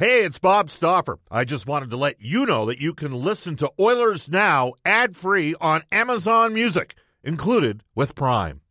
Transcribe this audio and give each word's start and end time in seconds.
Hey, 0.00 0.24
it's 0.24 0.38
Bob 0.38 0.70
Stauffer. 0.70 1.18
I 1.30 1.44
just 1.44 1.66
wanted 1.66 1.90
to 1.90 1.98
let 1.98 2.22
you 2.22 2.46
know 2.46 2.64
that 2.64 2.80
you 2.80 2.94
can 2.94 3.12
listen 3.12 3.56
to 3.56 3.70
Oilers 3.78 4.30
Now 4.30 4.72
ad 4.82 5.14
free 5.14 5.54
on 5.60 5.82
Amazon 5.92 6.54
Music, 6.54 6.94
included 7.22 7.84
with 7.94 8.14
Prime. 8.14 8.62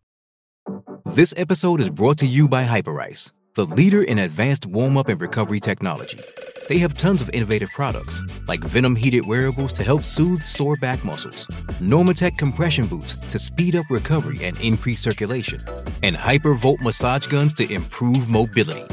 This 1.05 1.35
episode 1.37 1.81
is 1.81 1.91
brought 1.91 2.17
to 2.17 2.25
you 2.25 2.47
by 2.47 2.63
Hyperice, 2.63 3.31
the 3.53 3.67
leader 3.67 4.01
in 4.01 4.17
advanced 4.17 4.65
warm 4.65 4.97
up 4.97 5.07
and 5.07 5.21
recovery 5.21 5.59
technology. 5.59 6.19
They 6.67 6.79
have 6.79 6.97
tons 6.97 7.21
of 7.21 7.29
innovative 7.29 7.69
products, 7.69 8.23
like 8.47 8.61
Venom 8.61 8.95
heated 8.95 9.27
wearables 9.27 9.73
to 9.73 9.83
help 9.83 10.05
soothe 10.05 10.41
sore 10.41 10.77
back 10.77 11.05
muscles, 11.05 11.45
Normatec 11.79 12.39
compression 12.39 12.87
boots 12.87 13.19
to 13.29 13.37
speed 13.37 13.75
up 13.75 13.85
recovery 13.91 14.43
and 14.43 14.59
increase 14.61 14.99
circulation, 14.99 15.59
and 16.01 16.15
Hypervolt 16.15 16.81
massage 16.81 17.27
guns 17.27 17.53
to 17.53 17.71
improve 17.71 18.29
mobility 18.29 18.87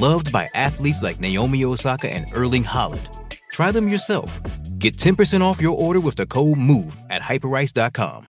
loved 0.00 0.32
by 0.32 0.48
athletes 0.54 1.02
like 1.02 1.20
Naomi 1.20 1.64
Osaka 1.64 2.10
and 2.12 2.26
Erling 2.32 2.64
Haaland. 2.64 3.06
Try 3.52 3.70
them 3.70 3.88
yourself. 3.88 4.40
Get 4.78 4.96
10% 4.96 5.42
off 5.42 5.60
your 5.60 5.76
order 5.76 6.00
with 6.00 6.16
the 6.16 6.26
code 6.26 6.56
MOVE 6.58 6.96
at 7.10 7.22
hyperice.com. 7.22 8.26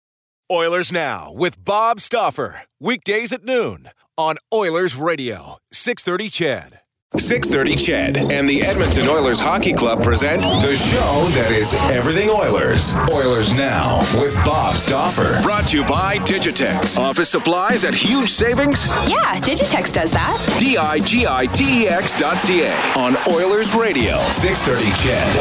Oilers 0.53 0.93
Now 0.93 1.33
with 1.33 1.65
Bob 1.65 2.01
Stauffer. 2.01 2.63
Weekdays 2.79 3.33
at 3.33 3.45
noon 3.45 3.89
on 4.19 4.37
Oilers 4.53 4.95
Radio, 4.95 5.57
630 5.73 6.31
CHED. 6.31 6.81
630 7.17 7.77
CHED 7.77 8.33
and 8.33 8.49
the 8.49 8.61
Edmonton 8.63 9.07
Oilers 9.09 9.39
Hockey 9.39 9.73
Club 9.73 10.03
present 10.03 10.43
the 10.43 10.75
show 10.75 11.25
that 11.39 11.53
is 11.53 11.75
everything 11.91 12.29
Oilers. 12.29 12.93
Oilers 13.13 13.55
Now 13.55 14.01
with 14.15 14.35
Bob 14.45 14.75
Stauffer. 14.75 15.41
Brought 15.43 15.69
to 15.69 15.79
you 15.79 15.85
by 15.85 16.19
Digitex. 16.19 16.99
Office 16.99 17.31
supplies 17.31 17.85
at 17.85 17.95
huge 17.95 18.31
savings? 18.31 18.87
Yeah, 19.09 19.39
Digitex 19.39 19.93
does 19.93 20.11
that. 20.11 20.57
D-I-G-I-T-E-X 20.59 22.15
dot 22.15 22.37
C-A 22.39 22.75
on 22.97 23.17
Oilers 23.31 23.75
Radio, 23.75 24.19
630 24.35 24.91
CHED. 25.03 25.37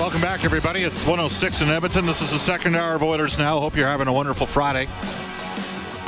Welcome 0.00 0.20
back, 0.20 0.44
everybody. 0.44 0.82
It's 0.82 1.04
106 1.04 1.62
in 1.62 1.70
Edmonton. 1.70 2.04
This 2.04 2.20
is 2.20 2.32
the 2.32 2.38
second 2.38 2.74
hour 2.74 2.96
of 2.96 3.02
Oilers 3.04 3.38
Now. 3.38 3.60
Hope 3.60 3.76
you're 3.76 3.86
having 3.86 4.08
a 4.08 4.12
wonderful 4.12 4.46
Friday. 4.46 4.88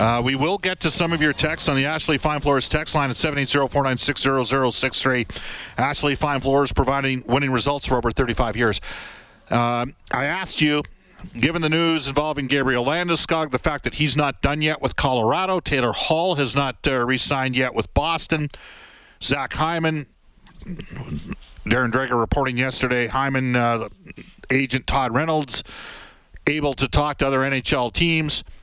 Uh, 0.00 0.20
we 0.24 0.34
will 0.34 0.56
get 0.56 0.80
to 0.80 0.90
some 0.90 1.12
of 1.12 1.20
your 1.20 1.34
texts 1.34 1.68
on 1.68 1.76
the 1.76 1.84
Ashley 1.84 2.16
Fine 2.16 2.40
Floors 2.40 2.70
text 2.70 2.94
line 2.94 3.10
at 3.10 3.16
780-496-0063. 3.16 5.42
Ashley 5.76 6.14
Fine 6.14 6.40
Floors 6.40 6.72
providing 6.72 7.22
winning 7.26 7.50
results 7.50 7.84
for 7.84 7.96
over 7.96 8.10
35 8.10 8.56
years. 8.56 8.80
Um, 9.50 9.94
I 10.10 10.24
asked 10.24 10.62
you, 10.62 10.80
given 11.38 11.60
the 11.60 11.68
news 11.68 12.08
involving 12.08 12.46
Gabriel 12.46 12.82
Landeskog, 12.82 13.50
the 13.50 13.58
fact 13.58 13.84
that 13.84 13.92
he's 13.92 14.16
not 14.16 14.40
done 14.40 14.62
yet 14.62 14.80
with 14.80 14.96
Colorado, 14.96 15.60
Taylor 15.60 15.92
Hall 15.92 16.36
has 16.36 16.56
not 16.56 16.76
uh, 16.88 17.04
re-signed 17.04 17.54
yet 17.54 17.74
with 17.74 17.92
Boston, 17.92 18.48
Zach 19.22 19.52
Hyman, 19.52 20.06
Darren 20.64 21.92
Dreger 21.92 22.18
reporting 22.18 22.56
yesterday, 22.56 23.06
Hyman, 23.06 23.54
uh, 23.54 23.86
agent 24.48 24.86
Todd 24.86 25.14
Reynolds, 25.14 25.62
able 26.46 26.72
to 26.72 26.88
talk 26.88 27.18
to 27.18 27.26
other 27.26 27.40
NHL 27.40 27.92
teams– 27.92 28.44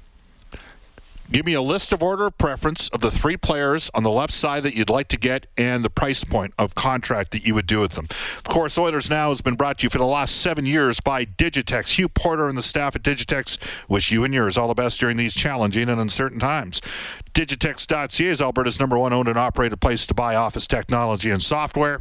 Give 1.29 1.45
me 1.45 1.55
a 1.55 1.61
list 1.61 1.91
of 1.91 2.01
order 2.01 2.27
of 2.27 2.37
preference 2.37 2.87
of 2.89 3.01
the 3.01 3.11
three 3.11 3.35
players 3.35 3.91
on 3.93 4.03
the 4.03 4.09
left 4.09 4.31
side 4.31 4.63
that 4.63 4.75
you'd 4.75 4.89
like 4.89 5.09
to 5.09 5.17
get 5.17 5.45
and 5.57 5.83
the 5.83 5.89
price 5.89 6.23
point 6.23 6.53
of 6.57 6.73
contract 6.73 7.31
that 7.31 7.45
you 7.45 7.53
would 7.53 7.67
do 7.67 7.81
with 7.81 7.91
them. 7.91 8.07
Of 8.37 8.45
course, 8.45 8.77
Oilers 8.77 9.09
Now 9.09 9.27
has 9.29 9.41
been 9.41 9.55
brought 9.55 9.79
to 9.79 9.83
you 9.83 9.89
for 9.89 9.97
the 9.97 10.05
last 10.05 10.37
seven 10.37 10.65
years 10.65 11.01
by 11.01 11.25
Digitex. 11.25 11.97
Hugh 11.97 12.07
Porter 12.07 12.47
and 12.47 12.57
the 12.57 12.61
staff 12.61 12.95
at 12.95 13.03
Digitex 13.03 13.57
wish 13.89 14.09
you 14.09 14.23
and 14.23 14.33
yours 14.33 14.57
all 14.57 14.69
the 14.69 14.73
best 14.73 15.01
during 15.01 15.17
these 15.17 15.35
challenging 15.35 15.89
and 15.89 15.99
uncertain 15.99 16.39
times. 16.39 16.81
Digitex.ca 17.33 18.25
is 18.25 18.41
Alberta's 18.41 18.79
number 18.79 18.97
one 18.97 19.11
owned 19.11 19.27
and 19.27 19.37
operated 19.37 19.81
place 19.81 20.07
to 20.07 20.13
buy 20.13 20.35
office 20.35 20.65
technology 20.65 21.29
and 21.29 21.43
software. 21.43 21.99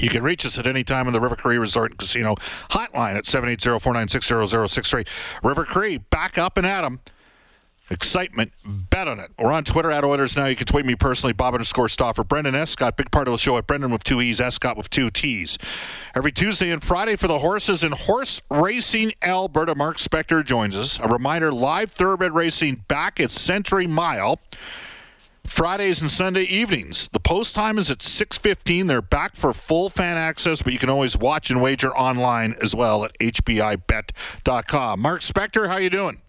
You 0.00 0.08
can 0.08 0.22
reach 0.22 0.46
us 0.46 0.58
at 0.58 0.66
any 0.66 0.84
time 0.84 1.06
in 1.06 1.12
the 1.12 1.20
River 1.20 1.36
Cree 1.36 1.58
Resort 1.58 1.90
and 1.90 1.98
Casino 1.98 2.36
hotline 2.70 3.16
at 3.16 3.24
780-496-0063. 3.24 5.06
River 5.44 5.66
Cree, 5.66 5.98
back 5.98 6.38
up 6.38 6.56
and 6.56 6.66
at 6.66 6.80
them 6.80 7.00
excitement, 7.92 8.52
bet 8.64 9.06
on 9.06 9.20
it. 9.20 9.30
We're 9.38 9.52
on 9.52 9.64
Twitter 9.64 9.90
at 9.90 10.04
Oilers 10.04 10.36
now. 10.36 10.46
You 10.46 10.56
can 10.56 10.66
tweet 10.66 10.86
me 10.86 10.96
personally, 10.96 11.32
Bob 11.32 11.54
underscore 11.54 11.88
Stauffer. 11.88 12.24
Brendan 12.24 12.54
Escott, 12.54 12.96
big 12.96 13.10
part 13.10 13.28
of 13.28 13.32
the 13.32 13.38
show 13.38 13.56
at 13.58 13.66
Brendan 13.66 13.90
with 13.90 14.02
two 14.02 14.20
E's, 14.20 14.40
Escott 14.40 14.76
with 14.76 14.90
two 14.90 15.10
T's. 15.10 15.58
Every 16.14 16.32
Tuesday 16.32 16.70
and 16.70 16.82
Friday 16.82 17.16
for 17.16 17.28
the 17.28 17.38
horses 17.38 17.84
in 17.84 17.92
horse 17.92 18.42
racing 18.50 19.12
Alberta, 19.22 19.74
Mark 19.74 19.98
Spector 19.98 20.44
joins 20.44 20.76
us. 20.76 20.98
A 20.98 21.06
reminder, 21.06 21.52
live 21.52 21.90
thoroughbred 21.90 22.32
racing 22.32 22.84
back 22.88 23.20
at 23.20 23.30
Century 23.30 23.86
Mile. 23.86 24.40
Fridays 25.44 26.00
and 26.00 26.10
Sunday 26.10 26.44
evenings. 26.44 27.08
The 27.08 27.20
post 27.20 27.54
time 27.54 27.76
is 27.76 27.90
at 27.90 28.00
6:15. 28.00 28.86
They're 28.86 29.02
back 29.02 29.36
for 29.36 29.52
full 29.52 29.90
fan 29.90 30.16
access, 30.16 30.62
but 30.62 30.72
you 30.72 30.78
can 30.78 30.88
always 30.88 31.16
watch 31.16 31.50
and 31.50 31.60
wager 31.60 31.94
online 31.96 32.54
as 32.62 32.74
well 32.74 33.04
at 33.04 33.12
hpibet.com. 33.18 35.00
Mark 35.00 35.20
Spector, 35.20 35.68
how 35.68 35.78
you 35.78 35.90
doing? 35.90 36.21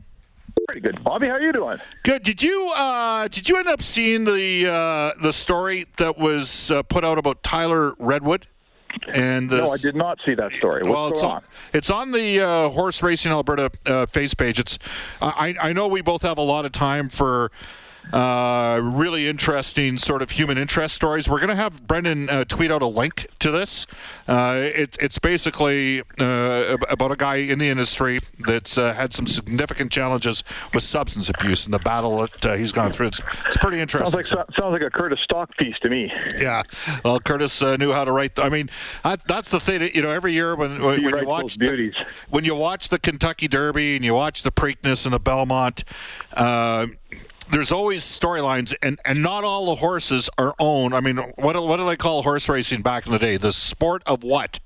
Good, 0.80 1.04
Bobby. 1.04 1.28
How 1.28 1.34
are 1.34 1.42
you 1.42 1.54
doing? 1.54 1.80
Good. 2.04 2.24
Did 2.24 2.42
you 2.42 2.72
uh, 2.76 3.28
did 3.28 3.48
you 3.48 3.58
end 3.58 3.68
up 3.68 3.82
seeing 3.82 4.24
the 4.24 4.68
uh, 4.68 5.22
the 5.22 5.32
story 5.32 5.86
that 5.98 6.18
was 6.18 6.72
uh, 6.72 6.84
put 6.84 7.04
out 7.04 7.18
about 7.18 7.44
Tyler 7.44 7.94
Redwood? 8.00 8.48
And 9.08 9.50
no, 9.50 9.66
I 9.66 9.78
did 9.78 9.96
not 9.96 10.20
see 10.26 10.36
that 10.36 10.52
story. 10.54 10.84
What's 10.84 10.94
well, 10.94 11.08
it's 11.08 11.24
on? 11.24 11.32
on? 11.32 11.44
It's 11.74 11.90
on 11.90 12.12
the 12.12 12.42
uh, 12.42 12.70
Horse 12.70 13.02
Racing 13.02 13.32
Alberta 13.32 13.72
uh, 13.86 14.06
face 14.06 14.34
page. 14.34 14.60
It's 14.60 14.78
I, 15.22 15.56
I 15.60 15.74
know 15.74 15.88
we 15.88 16.02
both 16.02 16.22
have 16.22 16.38
a 16.38 16.44
lot 16.44 16.66
of 16.66 16.72
time 16.72 17.10
for 17.10 17.52
uh, 18.12 18.80
really 18.82 19.28
interesting 19.28 19.98
sort 19.98 20.22
of 20.22 20.32
human 20.32 20.58
interest 20.58 20.96
stories. 20.96 21.30
We're 21.30 21.40
going 21.40 21.50
to 21.50 21.56
have 21.56 21.88
Brendan 21.88 22.30
uh, 22.30 22.46
tweet 22.46 22.72
out 22.72 22.82
a 22.82 22.88
link 22.88 23.28
to 23.40 23.52
this. 23.52 23.88
Uh, 24.28 24.56
it, 24.58 24.98
it's 25.00 25.20
basically 25.20 26.02
uh, 26.20 26.78
about 26.90 27.12
a 27.12 27.16
guy 27.16 27.36
in 27.36 27.60
the 27.60 27.70
industry 27.70 28.20
that's 28.46 28.78
uh, 28.78 28.94
had 28.94 29.14
some 29.14 29.28
significant 29.28 29.92
challenges 29.92 30.44
with 30.74 30.84
substance 30.84 31.30
abuse 31.30 31.66
and 31.66 31.74
the 31.74 31.80
battle 31.80 32.18
that 32.18 32.46
uh, 32.46 32.54
he's 32.56 32.72
gone 32.72 32.92
through. 32.92 33.08
It's, 33.08 33.22
it's 33.46 33.58
pretty 33.58 33.80
interesting. 33.80 34.24
Sounds 34.24 34.32
like, 34.32 34.56
sounds 34.62 34.74
like 34.74 34.82
a 34.82 34.90
Curtis 34.90 35.20
Stock 35.24 35.56
piece 35.58 35.76
to 35.82 35.90
me. 35.90 36.12
Yeah. 36.38 36.64
Well, 37.04 37.20
Curtis 37.20 37.62
knew 37.62 37.92
how 37.94 38.06
to 38.06 38.12
write. 38.12 38.38
I 38.38 38.50
mean, 38.50 38.70
that, 39.04 39.28
that's 39.28 39.52
the 39.52 39.60
thing. 39.60 39.80
That, 39.80 39.96
you 39.96 40.02
know, 40.02 40.10
every 40.10 40.34
year 40.34 40.56
when, 40.56 40.82
when, 40.82 41.04
when 41.04 41.18
you 41.18 41.26
watch 41.26 41.58
the, 41.58 41.92
when 42.30 42.44
you 42.44 42.56
watch 42.56 42.90
the 42.90 43.00
Kentucky 43.00 43.48
Derby 43.48 43.96
and 43.96 44.06
you 44.06 44.14
watch 44.14 44.44
the 44.44 44.52
Preakness 44.52 45.06
and 45.06 45.14
the 45.14 45.20
Belmont 45.20 45.84
there's 47.52 47.72
always 47.72 48.04
storylines, 48.04 48.74
and, 48.82 49.00
and 49.06 49.22
not 49.22 49.44
all 49.44 49.68
the 49.68 49.76
horses 49.76 50.30
are 50.38 50.54
owned. 50.60 50.94
I 50.94 51.00
mean, 51.00 51.18
what 51.18 51.62
what 51.62 51.78
do 51.78 51.86
they 51.86 51.96
call 51.96 52.22
horse 52.24 52.50
racing 52.50 52.82
back 52.82 53.06
in 53.06 53.12
the 53.12 53.20
day? 53.20 53.38
The 53.38 53.52
sport 53.52 54.04
of 54.06 54.24
what? 54.24 54.60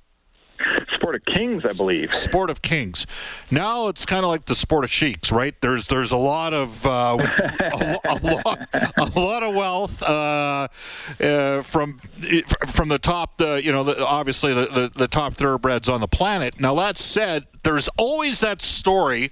Sport 0.96 1.16
of 1.16 1.26
kings, 1.26 1.64
I 1.64 1.78
believe. 1.78 2.14
Sport 2.14 2.50
of 2.50 2.62
kings. 2.62 3.06
Now 3.52 3.88
it's 3.90 4.06
kind 4.06 4.26
of 4.26 4.32
like 4.32 4.46
the 4.46 4.56
sport 4.56 4.84
of 4.84 4.90
sheiks, 4.90 5.32
right? 5.32 5.54
There's 5.62 5.88
there's 5.88 6.12
a 6.12 6.18
lot 6.18 6.54
of 6.54 6.86
uh, 6.86 7.18
a, 7.20 8.00
a, 8.06 8.16
lot, 8.16 8.60
a 8.98 9.20
lot 9.20 9.44
of 9.44 9.56
wealth 9.56 10.02
uh, 10.02 10.68
uh, 11.20 11.62
from 11.62 12.00
from 12.68 12.90
the 12.90 13.00
top. 13.00 13.38
The 13.38 13.62
you 13.64 13.72
know 13.72 13.84
the, 13.84 14.04
obviously 14.06 14.54
the, 14.54 14.66
the 14.66 14.92
the 14.96 15.08
top 15.08 15.36
thoroughbreds 15.36 15.88
on 15.88 16.02
the 16.02 16.08
planet. 16.08 16.60
Now 16.60 16.76
that 16.76 16.98
said, 16.98 17.46
there's 17.64 17.88
always 17.98 18.40
that 18.40 18.62
story 18.62 19.32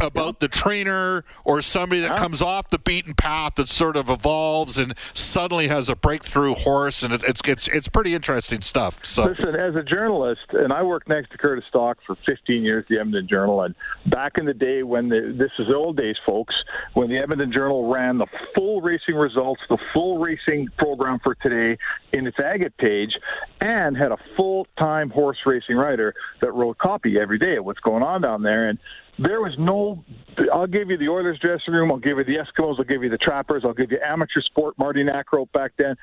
about 0.00 0.40
the 0.40 0.48
trainer 0.48 1.24
or 1.44 1.60
somebody 1.60 2.00
that 2.02 2.16
comes 2.16 2.42
off 2.42 2.68
the 2.70 2.78
beaten 2.78 3.14
path 3.14 3.54
that 3.56 3.68
sort 3.68 3.96
of 3.96 4.10
evolves 4.10 4.78
and 4.78 4.94
suddenly 5.14 5.68
has 5.68 5.88
a 5.88 5.96
breakthrough 5.96 6.54
horse, 6.54 7.02
and 7.02 7.14
it, 7.14 7.22
it's 7.24 7.40
it's 7.46 7.68
it's 7.68 7.88
pretty 7.88 8.14
interesting 8.14 8.60
stuff. 8.60 9.04
So 9.04 9.24
listen, 9.24 9.54
as 9.54 9.74
a 9.76 9.82
journalist, 9.82 10.46
and 10.52 10.72
I 10.72 10.82
worked 10.82 11.08
next 11.08 11.30
to 11.32 11.38
Curtis 11.38 11.64
Stock 11.68 11.98
for 12.06 12.16
15 12.26 12.62
years, 12.62 12.84
the 12.88 12.98
Edmonton 12.98 13.28
Journal, 13.28 13.62
and 13.62 13.74
back 14.06 14.38
in 14.38 14.46
the 14.46 14.54
day 14.54 14.82
when 14.82 15.08
the, 15.08 15.34
this 15.36 15.50
is 15.58 15.68
the 15.68 15.74
old 15.74 15.96
days, 15.96 16.16
folks, 16.24 16.54
when 16.94 17.08
the 17.08 17.18
Edmonton 17.18 17.52
Journal 17.52 17.90
ran 17.90 18.18
the 18.18 18.26
full 18.54 18.80
racing 18.80 19.14
results, 19.14 19.60
the 19.68 19.78
full 19.92 20.18
racing 20.18 20.68
program 20.78 21.18
for 21.22 21.34
today 21.36 21.78
in 22.12 22.26
its 22.26 22.38
agate 22.38 22.76
page, 22.76 23.12
and 23.60 23.96
had 23.96 24.12
a 24.12 24.18
full-time 24.36 25.10
horse 25.10 25.38
racing 25.46 25.76
writer 25.76 26.14
that 26.40 26.52
wrote 26.52 26.78
copy 26.78 27.18
every 27.18 27.38
day 27.38 27.56
of 27.56 27.64
what's 27.64 27.80
going 27.80 28.02
on 28.02 28.20
down 28.20 28.42
there, 28.42 28.68
and 28.68 28.78
there 29.18 29.40
was 29.40 29.54
no. 29.58 30.04
I'll 30.52 30.66
give 30.66 30.90
you 30.90 30.96
the 30.96 31.08
Oilers 31.08 31.38
dressing 31.40 31.74
room. 31.74 31.90
I'll 31.90 31.98
give 31.98 32.18
you 32.18 32.24
the 32.24 32.36
Eskimos. 32.36 32.76
I'll 32.78 32.84
give 32.84 33.02
you 33.02 33.10
the 33.10 33.18
Trappers. 33.18 33.62
I'll 33.64 33.74
give 33.74 33.92
you 33.92 33.98
amateur 34.04 34.40
sport. 34.40 34.78
Marty 34.78 35.02
Nacro 35.04 35.46
back 35.52 35.72
then. 35.78 35.96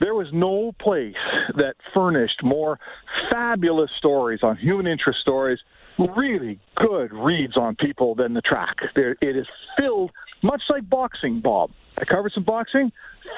There 0.00 0.14
was 0.14 0.26
no 0.32 0.72
place 0.80 1.14
that 1.56 1.74
furnished 1.94 2.42
more 2.42 2.78
fabulous 3.30 3.90
stories 3.98 4.40
on 4.42 4.56
human 4.56 4.86
interest 4.86 5.20
stories, 5.20 5.60
really 5.98 6.58
good 6.76 7.12
reads 7.12 7.56
on 7.56 7.76
people 7.76 8.14
than 8.14 8.34
the 8.34 8.40
track. 8.42 8.76
There, 8.94 9.16
it 9.20 9.36
is 9.36 9.46
filled, 9.78 10.10
much 10.42 10.62
like 10.70 10.88
boxing, 10.88 11.40
Bob. 11.40 11.70
I 12.00 12.04
covered 12.04 12.32
some 12.32 12.44
boxing, 12.44 12.90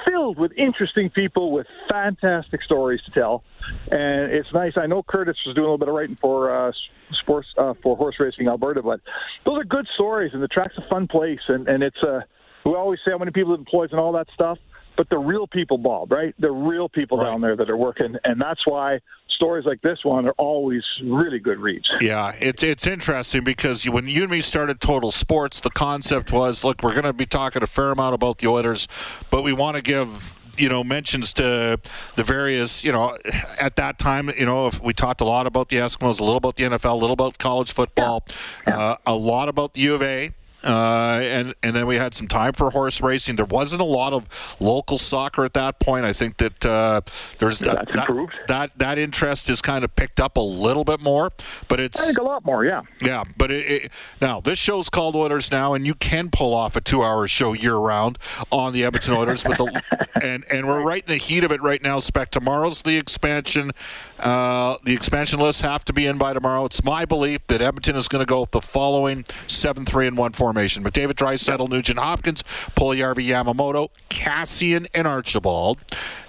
filled 0.06 0.38
with 0.38 0.52
interesting 0.56 1.10
people 1.10 1.50
with 1.52 1.66
fantastic 1.90 2.62
stories 2.62 3.00
to 3.06 3.10
tell. 3.10 3.42
And 3.90 4.32
it's 4.32 4.52
nice. 4.52 4.74
I 4.76 4.86
know 4.86 5.02
Curtis 5.02 5.36
was 5.44 5.54
doing 5.54 5.64
a 5.66 5.70
little 5.72 5.78
bit 5.78 5.88
of 5.88 5.94
writing 5.94 6.16
for 6.20 6.68
uh, 6.68 6.72
sports 7.20 7.48
uh, 7.58 7.74
for 7.82 7.96
horse 7.96 8.16
racing 8.20 8.46
Alberta, 8.48 8.82
but 8.82 9.00
those 9.44 9.58
are 9.60 9.64
good 9.64 9.88
stories, 9.94 10.32
and 10.34 10.42
the 10.42 10.48
track's 10.48 10.76
a 10.78 10.88
fun 10.88 11.08
place. 11.08 11.40
And 11.48 11.66
and 11.68 11.82
it's 11.82 12.02
a 12.02 12.16
uh, 12.16 12.20
we 12.64 12.74
always 12.74 12.98
say 13.04 13.10
how 13.10 13.18
many 13.18 13.30
people 13.30 13.52
it 13.54 13.58
employs 13.58 13.90
and 13.90 14.00
all 14.00 14.12
that 14.12 14.28
stuff. 14.32 14.58
but 14.96 15.08
the 15.10 15.18
real 15.18 15.46
people, 15.48 15.76
Bob, 15.76 16.12
right? 16.12 16.34
The 16.38 16.50
real 16.52 16.88
people 16.88 17.18
Right. 17.18 17.30
down 17.32 17.40
there 17.40 17.56
that 17.56 17.68
are 17.68 17.76
working, 17.76 18.16
and 18.24 18.40
that's 18.40 18.64
why 18.66 19.00
stories 19.34 19.64
like 19.64 19.81
this 19.82 19.98
one 20.04 20.26
are 20.26 20.34
always 20.38 20.82
really 21.02 21.38
good 21.38 21.58
reads. 21.58 21.88
Yeah, 22.00 22.32
it's 22.40 22.62
it's 22.62 22.86
interesting 22.86 23.44
because 23.44 23.88
when 23.88 24.06
you 24.08 24.22
and 24.22 24.31
me 24.31 24.40
started 24.40 24.81
Total 24.81 25.10
Sports, 25.10 25.60
the 25.60 25.70
concept 25.70 26.32
was, 26.32 26.64
look, 26.64 26.82
we're 26.82 26.92
going 26.92 27.04
to 27.04 27.12
be 27.12 27.26
talking 27.26 27.62
a 27.62 27.66
fair 27.66 27.90
amount 27.90 28.14
about 28.14 28.38
the 28.38 28.48
Oilers, 28.48 28.88
but 29.31 29.42
we 29.42 29.52
want 29.52 29.76
to 29.76 29.82
give 29.82 30.36
you 30.56 30.69
know 30.69 30.84
mentions 30.84 31.32
to 31.34 31.81
the 32.14 32.22
various 32.22 32.84
you 32.84 32.92
know 32.92 33.19
at 33.58 33.75
that 33.75 33.98
time 33.98 34.31
you 34.38 34.46
know 34.46 34.69
if 34.69 34.81
we 34.81 34.92
talked 34.92 35.20
a 35.20 35.25
lot 35.25 35.46
about 35.46 35.69
the 35.69 35.76
Eskimos, 35.76 36.20
a 36.20 36.25
little 36.25 36.36
about 36.36 36.56
the 36.56 36.64
NFL, 36.64 36.92
a 36.92 36.94
little 36.94 37.12
about 37.12 37.38
college 37.38 37.72
football, 37.72 38.25
Uh, 38.66 38.96
a 39.06 39.14
lot 39.14 39.48
about 39.48 39.75
the 39.75 39.81
U 39.82 39.94
of 39.94 40.02
A. 40.02 40.31
Uh, 40.64 41.20
and 41.22 41.55
and 41.62 41.76
then 41.76 41.87
we 41.87 41.96
had 41.96 42.14
some 42.14 42.26
time 42.26 42.55
for 42.55 42.70
horse 42.70 43.02
racing. 43.02 43.37
There 43.37 43.44
wasn't 43.44 43.82
a 43.82 43.87
lot 43.87 44.12
of 44.14 44.56
local 44.61 44.96
soccer 44.96 45.44
at 45.44 45.52
that 45.55 45.78
point. 45.78 46.06
I 46.06 46.12
think 46.14 46.38
that 46.38 46.64
uh, 46.64 47.02
there's 47.38 47.58
that, 47.58 47.87
that, 47.94 48.28
that 48.49 48.78
that 48.78 48.99
interest 48.99 49.50
is 49.50 49.61
kind 49.61 49.84
of 49.84 49.94
picked 49.94 50.20
up 50.20 50.38
a 50.38 50.40
little 50.40 50.84
bit 50.84 51.00
more, 51.00 51.31
but 51.69 51.81
it's 51.81 52.00
I 52.00 52.06
think 52.06 52.19
a 52.19 52.22
lot 52.22 52.44
more, 52.46 52.64
yeah. 52.64 52.82
yeah, 53.02 53.25
but 53.37 53.50
it, 53.50 53.84
it, 53.84 53.93
now 54.22 54.40
this 54.40 54.58
show's 54.58 54.88
called 54.88 55.16
Oilers 55.16 55.50
now, 55.50 55.75
and 55.75 55.87
you 55.87 55.94
can 55.94 56.31
pull 56.31 56.55
off 56.55 56.76
a 56.76 56.81
two-hour 56.81 57.28
show 57.28 57.52
year-round 57.52 58.19
on 58.50 58.72
the 58.72 58.84
Edmonton 58.84 59.14
Oilers. 59.14 59.44
But 59.44 59.58
the 59.58 59.82
and 60.22 60.44
and 60.50 60.67
we're 60.67 60.82
right 60.82 61.02
in 61.02 61.08
the 61.08 61.17
heat 61.17 61.44
of 61.44 61.52
it 61.52 61.60
right 61.60 61.82
now. 61.82 61.99
Spec 61.99 62.31
tomorrow's 62.31 62.82
the 62.82 62.96
expansion. 62.96 63.72
Uh, 64.19 64.76
the 64.84 64.94
expansion 64.94 65.40
lists 65.40 65.60
have 65.60 65.84
to 65.84 65.93
be 65.93 66.06
in 66.06 66.17
by 66.17 66.32
tomorrow. 66.32 66.64
It's 66.64 66.82
my 66.82 67.05
belief 67.05 67.46
that 67.49 67.60
Edmonton 67.60 67.96
is 67.96 68.08
going 68.08 68.25
to 68.25 68.28
go 68.28 68.40
with 68.40 68.52
the 68.52 68.62
following 68.62 69.25
seven-three 69.46 70.06
and 70.06 70.17
one 70.17 70.32
formation: 70.54 70.84
McDavid, 70.84 71.14
Draisaitl, 71.14 71.68
Nugent, 71.68 71.98
Hopkins, 71.98 72.44
Puljujärvi, 72.76 73.26
Yamamoto, 73.26 73.88
Kassian, 74.08 74.86
and 74.94 75.06
Archibald, 75.06 75.78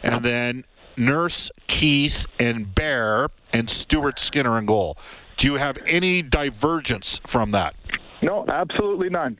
and 0.04 0.24
then. 0.24 0.63
Nurse, 0.98 1.51
Keith, 1.68 2.25
and 2.39 2.74
Bear, 2.74 3.27
and 3.51 3.69
Stuart 3.69 4.18
Skinner 4.18 4.57
in 4.57 4.66
goal. 4.66 4.98
Do 5.36 5.45
you 5.45 5.56
have 5.56 5.77
any 5.86 6.22
divergence 6.22 7.19
from 7.27 7.51
that? 7.51 7.75
No, 8.22 8.45
absolutely 8.48 9.10
none. 9.10 9.38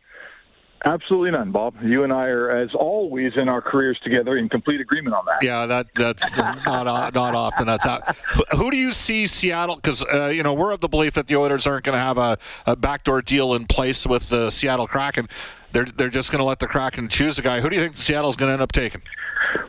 Absolutely 0.84 1.32
none, 1.32 1.52
Bob. 1.52 1.76
You 1.82 2.04
and 2.04 2.14
I 2.14 2.26
are, 2.28 2.52
as 2.52 2.70
always, 2.76 3.34
in 3.38 3.50
our 3.50 3.62
careers 3.62 4.00
together 4.04 4.38
in 4.38 4.50
complete 4.50 4.82
agreement 4.82 5.16
on 5.16 5.26
that. 5.26 5.44
Yeah, 5.44 5.66
that 5.66 5.88
that's 5.96 6.38
not 6.38 7.14
not 7.16 7.34
often. 7.36 7.66
That's 7.66 7.86
out. 7.88 8.16
Who- 8.16 8.58
Who 8.58 8.72
do 8.72 8.78
you 8.78 8.92
see 8.92 9.26
Seattle? 9.26 9.78
Because 9.78 10.06
uh, 10.06 10.28
you 10.28 10.44
know 10.44 10.54
we're 10.54 10.74
of 10.74 10.82
the 10.82 10.88
belief 10.90 11.14
that 11.14 11.26
the 11.28 11.38
Oilers 11.38 11.66
aren't 11.66 11.86
going 11.86 11.98
to 11.98 12.04
have 12.04 12.18
a, 12.20 12.38
a 12.68 12.76
backdoor 12.76 13.22
deal 13.24 13.56
in 13.56 13.66
place 13.66 14.06
with 14.06 14.30
the 14.30 14.52
Seattle 14.52 14.86
Kraken. 14.86 15.28
They're 15.72 15.86
they're 15.86 16.10
just 16.10 16.32
going 16.32 16.40
to 16.40 16.46
let 16.46 16.60
the 16.60 16.68
Kraken 16.68 17.08
choose 17.08 17.40
a 17.40 17.42
guy. 17.42 17.62
Who 17.62 17.70
do 17.70 17.76
you 17.78 17.82
think 17.82 17.96
Seattle's 17.96 18.36
going 18.36 18.50
to 18.50 18.54
end 18.54 18.62
up 18.62 18.72
taking? 18.72 19.02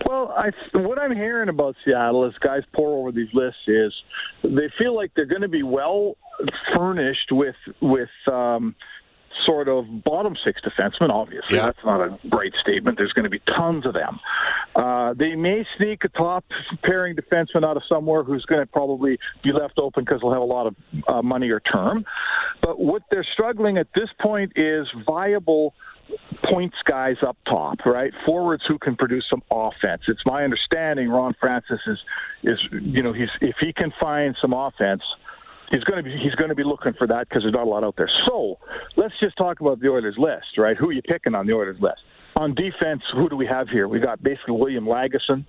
Well, 0.04 0.32
I, 0.36 0.50
what 0.76 0.98
I'm 0.98 1.14
hearing 1.14 1.48
about 1.48 1.76
Seattle 1.84 2.24
as 2.26 2.32
guys 2.40 2.62
pour 2.74 2.98
over 2.98 3.10
these 3.10 3.28
lists 3.32 3.60
is 3.66 3.92
they 4.44 4.70
feel 4.78 4.94
like 4.94 5.12
they're 5.16 5.24
going 5.26 5.42
to 5.42 5.48
be 5.48 5.62
well 5.62 6.16
furnished 6.74 7.32
with 7.32 7.56
with 7.80 8.10
um, 8.30 8.74
sort 9.44 9.68
of 9.68 10.04
bottom 10.04 10.34
six 10.44 10.60
defensemen. 10.62 11.10
Obviously, 11.10 11.56
Yeah. 11.56 11.66
that's 11.66 11.84
not 11.84 12.00
a 12.00 12.18
great 12.28 12.54
statement. 12.60 12.96
There's 12.98 13.12
going 13.12 13.24
to 13.24 13.30
be 13.30 13.40
tons 13.40 13.84
of 13.86 13.94
them. 13.94 14.18
Uh, 14.74 15.14
they 15.14 15.34
may 15.34 15.64
sneak 15.76 16.04
a 16.04 16.08
top 16.08 16.44
pairing 16.84 17.16
defenseman 17.16 17.64
out 17.64 17.76
of 17.76 17.82
somewhere 17.88 18.22
who's 18.22 18.44
going 18.44 18.60
to 18.60 18.66
probably 18.66 19.18
be 19.42 19.52
left 19.52 19.78
open 19.78 20.04
because 20.04 20.20
they'll 20.20 20.32
have 20.32 20.42
a 20.42 20.44
lot 20.44 20.66
of 20.66 20.76
uh, 21.08 21.22
money 21.22 21.50
or 21.50 21.60
term. 21.60 22.04
But 22.62 22.78
what 22.78 23.02
they're 23.10 23.26
struggling 23.32 23.78
at 23.78 23.88
this 23.94 24.08
point 24.20 24.52
is 24.56 24.86
viable 25.06 25.74
points 26.44 26.76
guys 26.84 27.16
up 27.26 27.36
top, 27.48 27.84
right? 27.84 28.12
Forwards 28.24 28.62
who 28.66 28.78
can 28.78 28.94
produce 28.96 29.26
some 29.28 29.42
offense. 29.50 30.02
It's 30.08 30.24
my 30.24 30.44
understanding 30.44 31.08
Ron 31.08 31.34
Francis 31.40 31.80
is 31.86 31.98
is 32.44 32.58
you 32.70 33.02
know 33.02 33.12
he's 33.12 33.30
if 33.40 33.56
he 33.60 33.72
can 33.72 33.92
find 34.00 34.36
some 34.40 34.52
offense, 34.52 35.02
he's 35.70 35.84
going 35.84 36.02
to 36.02 36.02
be 36.02 36.16
he's 36.16 36.34
going 36.34 36.48
to 36.50 36.54
be 36.54 36.64
looking 36.64 36.92
for 36.94 37.06
that 37.06 37.28
because 37.28 37.42
there's 37.42 37.54
not 37.54 37.66
a 37.66 37.70
lot 37.70 37.84
out 37.84 37.94
there. 37.96 38.10
So 38.26 38.58
let's 38.96 39.14
just 39.20 39.36
talk 39.36 39.60
about 39.60 39.80
the 39.80 39.88
Oilers 39.88 40.16
list, 40.18 40.58
right? 40.58 40.76
Who 40.76 40.88
are 40.88 40.92
you 40.92 41.02
picking 41.02 41.34
on 41.34 41.46
the 41.46 41.52
Oilers 41.54 41.78
list? 41.80 42.00
On 42.36 42.54
defense, 42.54 43.02
who 43.14 43.30
do 43.30 43.36
we 43.36 43.46
have 43.46 43.68
here? 43.70 43.88
We 43.88 43.98
got 43.98 44.22
basically 44.22 44.54
William 44.56 44.84
Lagesson, 44.84 45.46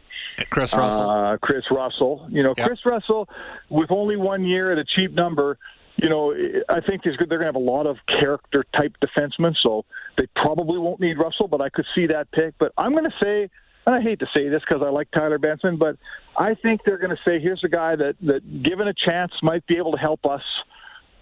Chris 0.49 0.73
Russell. 0.75 1.09
uh, 1.09 1.37
Chris 1.37 1.65
Russell. 1.69 2.25
You 2.31 2.43
know, 2.43 2.53
Yep. 2.57 2.65
Chris 2.67 2.79
Russell 2.85 3.27
with 3.69 3.91
only 3.91 4.15
one 4.15 4.45
year 4.45 4.71
at 4.71 4.77
a 4.77 4.85
cheap 4.95 5.11
number. 5.11 5.57
You 5.97 6.07
know, 6.09 6.33
I 6.69 6.79
think. 6.79 7.03
They're 7.03 7.17
going 7.17 7.39
to 7.39 7.45
have 7.45 7.55
a 7.55 7.59
lot 7.59 7.87
of 7.87 7.97
character 8.07 8.63
type 8.75 8.95
defensemen, 9.03 9.55
so 9.61 9.83
they 10.17 10.27
probably 10.35 10.77
won't 10.77 10.99
need 11.01 11.17
Russell. 11.17 11.47
But 11.47 11.59
I 11.59 11.69
could 11.69 11.85
see 11.93 12.05
that 12.07 12.31
pick. 12.31 12.53
But 12.59 12.71
I'm 12.77 12.91
going 12.91 13.03
to 13.03 13.15
say, 13.21 13.49
and 13.87 13.95
I 13.95 14.01
hate 14.01 14.19
to 14.19 14.27
say 14.33 14.49
this 14.49 14.61
because 14.61 14.83
I 14.85 14.89
like 14.89 15.09
Tyler 15.11 15.39
Benson, 15.39 15.77
but 15.77 15.97
I 16.37 16.53
think 16.53 16.81
they're 16.85 16.99
going 16.99 17.15
to 17.15 17.21
say, 17.25 17.39
here's 17.39 17.63
a 17.63 17.69
guy 17.69 17.95
that 17.95 18.15
that 18.21 18.63
given 18.63 18.87
a 18.87 18.93
chance 18.93 19.31
might 19.41 19.65
be 19.65 19.77
able 19.77 19.93
to 19.93 19.97
help 19.97 20.25
us 20.25 20.43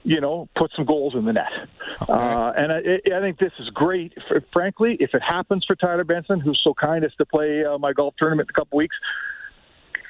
you 0.06 0.22
know, 0.22 0.48
put 0.56 0.72
some 0.76 0.86
goals 0.86 1.16
in 1.16 1.26
the 1.26 1.34
net. 1.34 1.52
Uh, 2.08 2.54
and 2.56 2.72
I, 2.72 2.78
I 3.18 3.20
think 3.22 3.40
this 3.40 3.52
is 3.60 3.70
great. 3.72 4.14
For, 4.28 4.40
frankly, 4.54 4.98
if 5.00 5.16
it 5.16 5.22
happens 5.24 5.66
for 5.66 5.76
Tyler 5.76 6.04
Benson, 6.04 6.40
who's 6.40 6.62
so 6.64 6.76
kind 6.76 7.04
as 7.04 7.12
to 7.16 7.26
play 7.26 7.66
uh, 7.66 7.80
my 7.80 7.92
golf 7.92 8.14
tournament 8.20 8.48
in 8.48 8.54
a 8.56 8.60
couple 8.60 8.78
weeks, 8.78 8.96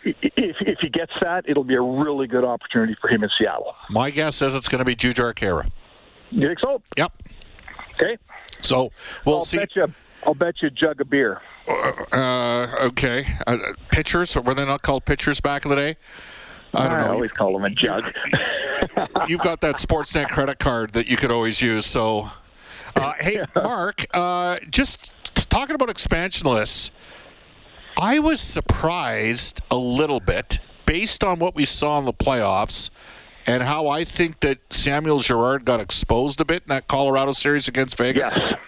if 0.03 0.57
if 0.59 0.79
he 0.81 0.89
gets 0.89 1.13
that, 1.21 1.45
it'll 1.47 1.63
be 1.63 1.75
a 1.75 1.81
really 1.81 2.27
good 2.27 2.43
opportunity 2.43 2.95
for 2.99 3.09
him 3.09 3.23
in 3.23 3.29
Seattle. 3.39 3.73
My 3.89 4.11
guess 4.11 4.41
is 4.41 4.53
it's 4.53 4.67
going 4.67 4.79
to 4.79 4.85
be 4.85 4.95
Jujhar 4.95 5.33
Khaira. 5.33 5.67
You 6.29 6.47
think 6.47 6.59
so? 6.59 6.81
Yep. 6.97 7.13
Okay. 7.95 8.17
So 8.61 8.91
we'll 9.25 9.37
I'll 9.37 9.41
see. 9.45 9.57
bet 9.57 9.75
you. 9.75 9.87
I'll 10.25 10.33
bet 10.33 10.61
you 10.61 10.67
a 10.67 10.71
jug 10.71 11.01
of 11.01 11.09
beer. 11.09 11.41
Uh, 12.11 12.67
okay. 12.81 13.25
Uh, 13.47 13.57
pitchers 13.91 14.35
were 14.35 14.53
they 14.53 14.65
not 14.65 14.81
called 14.81 15.05
pitchers 15.05 15.39
back 15.39 15.65
in 15.65 15.69
the 15.69 15.75
day? 15.75 15.95
I 16.73 16.87
don't 16.89 16.99
I 16.99 17.05
know. 17.05 17.13
always 17.13 17.31
call 17.31 17.53
them 17.53 17.63
a 17.65 17.69
jug. 17.69 18.03
You've 19.27 19.41
got 19.41 19.61
that 19.61 19.75
Sportsnet 19.75 20.27
credit 20.27 20.59
card 20.59 20.93
that 20.93 21.07
you 21.07 21.15
could 21.15 21.31
always 21.31 21.61
use. 21.61 21.85
So, 21.85 22.29
uh, 22.95 23.13
hey, 23.19 23.39
Mark, 23.55 24.05
uh, 24.13 24.57
just 24.69 25.13
talking 25.49 25.75
about 25.75 25.89
expansion 25.89 26.49
lists, 26.49 26.91
I 27.97 28.19
was 28.19 28.41
surprised 28.41 29.61
a 29.71 29.77
little 29.77 30.19
bit 30.19 30.59
based 30.85 31.23
on 31.23 31.39
what 31.39 31.55
we 31.55 31.63
saw 31.65 31.97
in 31.99 32.05
the 32.05 32.13
playoffs 32.13 32.89
and 33.47 33.63
how 33.63 33.87
I 33.87 34.03
think 34.03 34.41
that 34.41 34.57
Samuel 34.71 35.19
Girard 35.19 35.63
got 35.65 35.79
exposed 35.79 36.41
a 36.41 36.45
bit 36.45 36.63
in 36.63 36.69
that 36.69 36.87
Colorado 36.87 37.31
series 37.31 37.67
against 37.67 37.97
Vegas. 37.97 38.35
yes. 38.37 38.59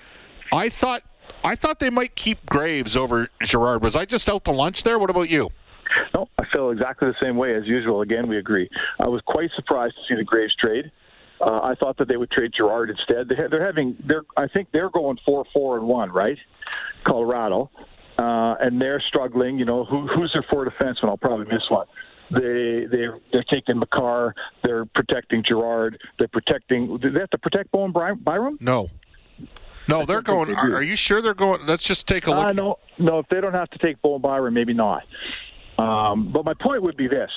I 0.54 0.70
thought 0.70 1.04
I 1.48 1.56
thought 1.56 1.80
they 1.80 1.90
might 1.90 2.14
keep 2.16 2.46
Graves 2.46 2.98
over 2.98 3.30
Girard. 3.42 3.82
Was 3.82 3.96
I 3.96 4.04
just 4.04 4.28
out 4.28 4.44
to 4.44 4.52
lunch 4.52 4.84
there? 4.84 5.00
What 5.00 5.10
about 5.10 5.30
you? 5.30 5.50
No, 6.14 6.28
I 6.38 6.44
feel 6.52 6.72
exactly 6.72 7.08
the 7.08 7.16
same 7.26 7.38
way 7.38 7.56
as 7.56 7.66
usual. 7.66 8.02
Again, 8.02 8.28
we 8.28 8.38
agree. 8.38 8.70
I 9.00 9.08
was 9.08 9.22
quite 9.26 9.50
surprised 9.56 9.96
to 9.96 10.02
see 10.10 10.16
the 10.16 10.26
Graves 10.26 10.54
trade. 10.58 10.92
Uh, 11.40 11.62
I 11.64 11.76
thought 11.76 11.96
that 12.00 12.10
they 12.10 12.18
would 12.18 12.32
trade 12.32 12.52
Girard 12.52 12.90
instead. 12.90 13.30
They, 13.30 13.36
they're 13.50 13.66
having, 13.66 13.96
they're, 14.06 14.24
I 14.36 14.50
think 14.50 14.72
they're 14.74 14.90
going 14.90 15.20
four, 15.26 15.46
four, 15.54 15.78
and 15.78 15.88
one, 15.88 16.12
right? 16.12 16.38
Colorado, 17.06 17.70
uh, 18.18 18.56
and 18.60 18.82
they're 18.82 19.00
struggling. 19.08 19.58
You 19.58 19.64
know, 19.64 19.86
who, 19.86 20.06
who's 20.06 20.34
their 20.34 20.44
four 20.50 20.66
defenseman? 20.66 21.06
I'll 21.06 21.16
probably 21.16 21.46
miss 21.46 21.64
one. 21.70 21.88
They 22.30 22.86
they 22.92 23.06
they're 23.32 23.46
taking 23.50 23.80
Makar. 23.80 24.36
They're 24.64 24.84
protecting 24.84 25.44
Girard. 25.48 26.02
They're 26.20 26.28
protecting. 26.28 26.98
Do 26.98 27.10
they 27.10 27.22
have 27.22 27.30
to 27.30 27.38
protect 27.38 27.72
Bowen 27.72 27.94
Byram? 27.94 28.58
No. 28.60 28.90
No, 29.88 30.06
they're 30.06 30.22
going. 30.22 30.50
they 30.50 30.56
Are, 30.56 30.76
are 30.76 30.84
you 30.84 30.96
sure 30.96 31.22
they're 31.22 31.34
going? 31.34 31.66
Let's 31.66 31.84
just 31.84 32.08
take 32.08 32.28
a 32.28 32.32
look. 32.32 32.48
Uh, 32.48 32.54
no, 32.54 32.80
no. 32.98 33.20
If 33.20 33.28
they 33.30 33.42
don't 33.42 33.54
have 33.54 33.70
to 33.72 33.80
take 33.80 34.02
Bowen 34.02 34.22
Byram, 34.22 34.54
maybe 34.54 34.74
not. 34.74 35.04
Um, 35.78 36.32
but 36.32 36.44
my 36.44 36.54
point 36.60 36.82
would 36.84 36.98
be 36.98 37.08
this: 37.08 37.30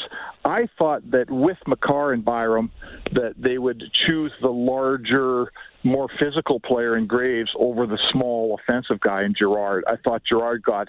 I 0.45 0.67
thought 0.79 1.09
that 1.11 1.31
with 1.31 1.59
Makar 1.67 2.13
and 2.13 2.25
Byram, 2.25 2.71
that 3.13 3.35
they 3.37 3.59
would 3.59 3.83
choose 4.07 4.33
the 4.41 4.49
larger, 4.49 5.53
more 5.85 6.09
physical 6.19 6.61
player 6.61 6.97
in 6.97 7.07
Graves 7.07 7.51
over 7.59 7.87
the 7.87 7.99
small 8.11 8.59
offensive 8.61 9.01
guy 9.01 9.25
in 9.25 9.35
Girard. 9.35 9.85
I 9.87 9.97
thought 9.97 10.23
Girard 10.25 10.63
got 10.63 10.89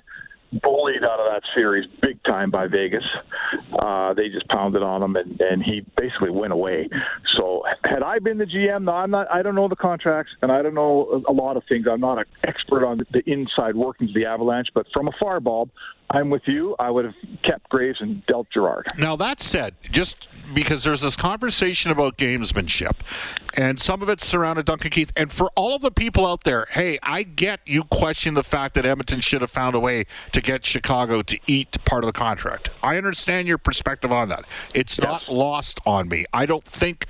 bullied 0.51 1.03
out 1.03 1.20
of 1.20 1.31
that 1.31 1.41
series 1.55 1.88
big 2.01 2.22
time 2.24 2.51
by 2.51 2.67
Vegas. 2.67 3.03
Uh, 3.79 4.13
they 4.13 4.29
just 4.29 4.48
pounded 4.50 4.84
on 4.84 5.01
him, 5.01 5.15
and, 5.15 5.39
and 5.39 5.63
he 5.63 5.86
basically 5.98 6.29
went 6.29 6.53
away. 6.53 6.89
So 7.38 7.63
had 7.84 8.03
I 8.03 8.20
been 8.20 8.38
the 8.38 8.46
GM, 8.46 8.84
no, 8.84 8.91
I'm 8.91 9.12
not. 9.12 9.31
I 9.31 9.41
don't 9.41 9.55
know 9.55 9.67
the 9.67 9.75
contracts, 9.75 10.34
and 10.41 10.51
I 10.51 10.62
don't 10.62 10.74
know 10.74 11.24
a 11.27 11.31
lot 11.31 11.58
of 11.58 11.63
things. 11.70 11.86
I'm 11.89 12.01
not 12.01 12.17
an 12.17 12.25
expert 12.46 12.86
on 12.86 13.00
the 13.12 13.22
inside 13.25 13.75
workings 13.75 14.12
of 14.12 14.15
the 14.15 14.25
Avalanche, 14.25 14.67
but 14.74 14.88
from 14.93 15.08
afar, 15.08 15.39
Bob, 15.39 15.70
I'm 16.13 16.30
with 16.30 16.44
you. 16.46 16.75
I 16.77 16.89
would 16.89 17.06
have 17.06 17.15
kept 17.44 17.70
Graves 17.70 18.00
and 18.01 18.25
dealt 18.25 18.50
Girard. 18.51 18.86
Now 18.98 19.15
that 19.15 19.39
said, 19.39 19.75
just 19.82 20.27
because 20.53 20.84
there's 20.84 21.01
this 21.01 21.15
conversation 21.15 21.89
about 21.89 22.18
gamesmanship, 22.18 22.98
and 23.56 23.80
some 23.80 24.01
of 24.01 24.10
it's 24.10 24.25
surrounded 24.25 24.65
Duncan 24.65 24.91
Keith, 24.91 25.13
and 25.15 25.32
for 25.32 25.50
all 25.56 25.75
of 25.75 25.82
the 25.82 25.91
people 25.91 26.25
out 26.25 26.44
there, 26.44 26.68
hey, 26.72 27.00
I 27.01 27.24
get 27.24 27.62
you 27.65 27.84
question 27.86 28.34
the 28.34 28.44
fact 28.44 28.75
that 28.75 28.86
Edmonton 28.86 29.22
should 29.22 29.41
have 29.41 29.51
found 29.51 29.74
a 29.74 29.80
way 29.80 30.06
to 30.34 30.41
get 30.41 30.65
Chicago 30.65 31.22
to 31.22 31.39
eat 31.48 31.77
part 31.86 32.03
of 32.03 32.08
the 32.08 32.18
contract. 32.18 32.70
I 32.84 32.98
understand 32.98 33.48
your 33.48 33.58
perspective 33.58 34.12
on 34.12 34.27
that. 34.30 34.46
It's 34.74 35.00
not 35.00 35.30
lost 35.30 35.80
on 35.86 36.10
me. 36.10 36.25
I 36.34 36.46
don't 36.46 36.65
think 36.65 37.06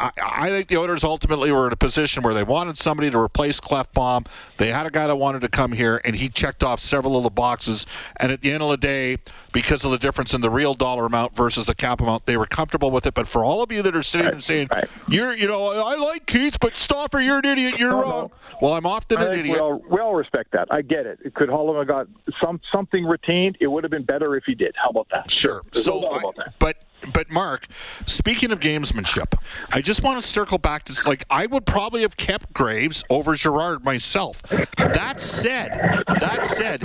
I, 0.00 0.10
I 0.20 0.48
think 0.50 0.68
the 0.68 0.76
Oilers 0.76 1.04
ultimately 1.04 1.52
were 1.52 1.66
in 1.68 1.72
a 1.72 1.76
position 1.76 2.22
where 2.22 2.34
they 2.34 2.42
wanted 2.42 2.76
somebody 2.76 3.10
to 3.10 3.18
replace 3.18 3.60
Klefbom. 3.60 4.26
They 4.56 4.68
had 4.68 4.86
a 4.86 4.90
guy 4.90 5.06
that 5.06 5.16
wanted 5.16 5.42
to 5.42 5.48
come 5.48 5.72
here, 5.72 6.00
and 6.04 6.16
he 6.16 6.28
checked 6.28 6.64
off 6.64 6.80
several 6.80 7.16
of 7.16 7.22
the 7.22 7.30
boxes. 7.30 7.86
And 8.16 8.32
at 8.32 8.40
the 8.42 8.50
end 8.52 8.62
of 8.62 8.70
the 8.70 8.76
day, 8.76 9.18
because 9.52 9.84
of 9.84 9.90
the 9.90 9.98
difference 9.98 10.34
in 10.34 10.40
the 10.40 10.50
real 10.50 10.74
dollar 10.74 11.06
amount 11.06 11.34
versus 11.34 11.66
the 11.66 11.74
cap 11.74 12.00
amount, 12.00 12.26
they 12.26 12.36
were 12.36 12.46
comfortable 12.46 12.90
with 12.90 13.06
it. 13.06 13.14
But 13.14 13.28
for 13.28 13.44
all 13.44 13.62
of 13.62 13.70
you 13.72 13.82
that 13.82 13.94
are 13.96 14.02
sitting 14.02 14.26
Right, 14.26 14.32
and 14.34 14.42
saying, 14.42 14.68
right. 14.70 14.84
"You're, 15.08 15.36
you 15.36 15.46
know, 15.46 15.82
I 15.86 15.96
like 15.96 16.26
Keith, 16.26 16.58
but 16.60 16.76
Stauffer, 16.76 17.20
you're 17.20 17.38
an 17.38 17.44
idiot. 17.44 17.78
You're 17.78 17.90
No, 17.90 18.02
wrong." 18.02 18.30
no. 18.52 18.58
Well, 18.60 18.74
I'm 18.74 18.86
often 18.86 19.18
an 19.18 19.24
think 19.32 19.34
we 19.44 19.50
idiot. 19.50 19.60
all, 19.60 19.82
we 19.88 20.00
all 20.00 20.14
respect 20.14 20.50
that. 20.52 20.68
I 20.72 20.82
get 20.82 21.06
it. 21.06 21.20
Could 21.34 21.48
Holloway 21.48 21.84
got 21.84 22.08
some 22.42 22.60
something 22.72 23.04
retained? 23.06 23.56
It 23.60 23.68
would 23.68 23.84
have 23.84 23.90
been 23.90 24.04
better 24.04 24.34
if 24.36 24.44
he 24.44 24.54
did. 24.54 24.74
How 24.82 24.90
about 24.90 25.06
that? 25.12 25.30
Sure. 25.30 25.62
There's 25.72 25.84
So, 25.84 26.00
no 26.00 26.08
I- 26.10 26.48
but 26.58 26.76
but 27.12 27.30
Mark, 27.30 27.66
speaking 28.06 28.50
of 28.52 28.60
gamesmanship, 28.60 29.34
I 29.70 29.80
just 29.80 30.02
want 30.02 30.20
to 30.20 30.26
circle 30.26 30.58
back 30.58 30.84
to 30.84 31.08
like 31.08 31.24
I 31.30 31.46
would 31.46 31.66
probably 31.66 32.02
have 32.02 32.16
kept 32.16 32.52
Graves 32.52 33.04
over 33.10 33.34
Girard 33.34 33.84
myself. 33.84 34.42
That 34.42 35.20
said, 35.20 35.70
that 36.20 36.44
said, 36.44 36.84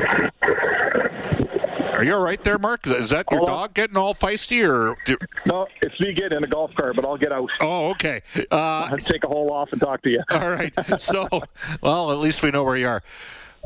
are 1.93 2.03
you 2.03 2.15
all 2.15 2.23
right 2.23 2.43
there, 2.43 2.57
Mark? 2.57 2.87
Is 2.87 3.11
that 3.11 3.27
your 3.31 3.45
dog 3.45 3.73
getting 3.75 3.97
all 3.97 4.15
feisty, 4.15 4.67
or? 4.67 4.97
Do, 5.05 5.15
No, 5.45 5.67
it's 5.81 5.99
me 5.99 6.13
getting 6.13 6.37
in 6.37 6.43
a 6.43 6.47
golf 6.47 6.71
cart, 6.75 6.95
but 6.95 7.05
I'll 7.05 7.17
get 7.17 7.31
out. 7.31 7.49
oh, 7.61 7.91
okay. 7.91 8.21
Uh, 8.35 8.89
I'll 8.91 8.97
take 8.97 9.23
a 9.23 9.27
hole 9.27 9.51
off 9.51 9.71
and 9.71 9.79
talk 9.79 10.01
to 10.01 10.09
you. 10.09 10.21
all 10.31 10.49
right. 10.49 10.73
So, 10.99 11.27
well, 11.81 12.11
at 12.11 12.17
least 12.17 12.41
we 12.41 12.51
know 12.51 12.63
where 12.63 12.77
you 12.77 12.87
are. 12.87 13.03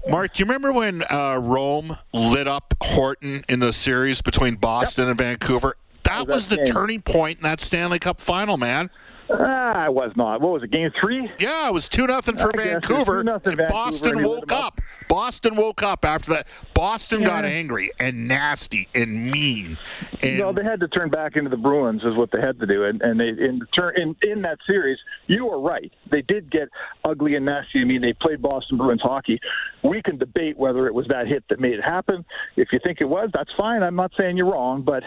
Mark, 0.10 0.34
do 0.34 0.42
you 0.42 0.46
remember 0.46 0.72
when 0.72 1.04
uh, 1.10 1.39
Rome 1.42 1.98
lit 2.13 2.48
up 2.48 2.74
Horton 2.82 3.44
in 3.50 3.60
the 3.60 3.74
series 3.74 4.22
between 4.22 4.56
Boston 4.56 5.10
and 5.10 5.18
Vancouver? 5.18 5.75
That 6.08 6.28
was 6.28 6.36
was 6.36 6.48
that 6.50 6.56
the 6.60 6.66
game? 6.66 6.74
turning 6.74 7.02
point 7.02 7.38
in 7.38 7.44
that 7.44 7.60
Stanley 7.60 8.00
Cup 8.00 8.20
final, 8.20 8.58
man. 8.58 8.90
Ah, 9.30 9.74
I 9.86 9.90
was 9.90 10.14
not. 10.16 10.40
What 10.40 10.54
was 10.54 10.64
it? 10.64 10.72
Game 10.72 10.90
three? 11.02 11.30
Yeah, 11.38 11.68
it 11.68 11.74
was 11.74 11.90
two 11.90 12.08
nothing 12.08 12.38
for 12.38 12.50
I 12.50 12.64
guess 12.64 12.66
it 12.66 12.76
was 12.76 12.88
Vancouver. 12.88 13.24
2-0 13.24 13.34
and 13.34 13.44
Vancouver, 13.44 13.68
Boston 13.68 14.18
and 14.18 14.26
woke 14.26 14.52
up. 14.52 14.66
up. 14.66 14.82
Boston 15.10 15.56
woke 15.58 15.84
up 15.84 16.06
after 16.06 16.32
that. 16.32 16.48
Boston 16.74 17.24
got 17.24 17.44
angry 17.44 17.92
and 18.00 18.28
nasty 18.28 18.88
and 18.96 19.30
mean. 19.30 19.78
And 20.24 20.38
no, 20.38 20.54
they 20.54 20.64
had 20.64 20.80
to 20.80 20.88
turn 20.88 21.10
back 21.10 21.36
into 21.36 21.50
the 21.50 21.58
Bruins, 21.58 22.04
is 22.04 22.16
what 22.16 22.32
they 22.32 22.40
had 22.40 22.60
to 22.62 22.66
do, 22.66 22.86
and 22.86 23.02
and 23.02 23.20
they 23.20 23.28
in 23.28 23.60
turn 23.76 24.00
in 24.00 24.16
in 24.22 24.42
that 24.44 24.60
series, 24.66 24.98
you 25.28 25.46
were 25.46 25.60
right. 25.60 25.92
They 26.10 26.22
did 26.22 26.50
get 26.50 26.70
ugly 27.04 27.36
and 27.36 27.46
nasty. 27.46 27.82
I 27.82 27.84
mean, 27.84 28.02
they 28.02 28.14
played 28.14 28.42
Boston 28.42 28.78
Bruins 28.78 29.02
hockey. 29.02 29.42
We 29.84 30.02
can 30.02 30.18
debate 30.18 30.58
whether 30.58 30.88
it 30.88 30.94
was 30.94 31.06
that 31.10 31.28
hit 31.28 31.44
that 31.50 31.60
made 31.60 31.74
it 31.74 31.84
happen. 31.84 32.24
If 32.56 32.70
you 32.72 32.80
think 32.82 33.02
it 33.02 33.10
was, 33.10 33.30
that's 33.34 33.52
fine. 33.58 33.84
I'm 33.84 33.96
not 33.96 34.12
saying 34.18 34.38
you're 34.38 34.52
wrong, 34.52 34.84
but 34.84 35.04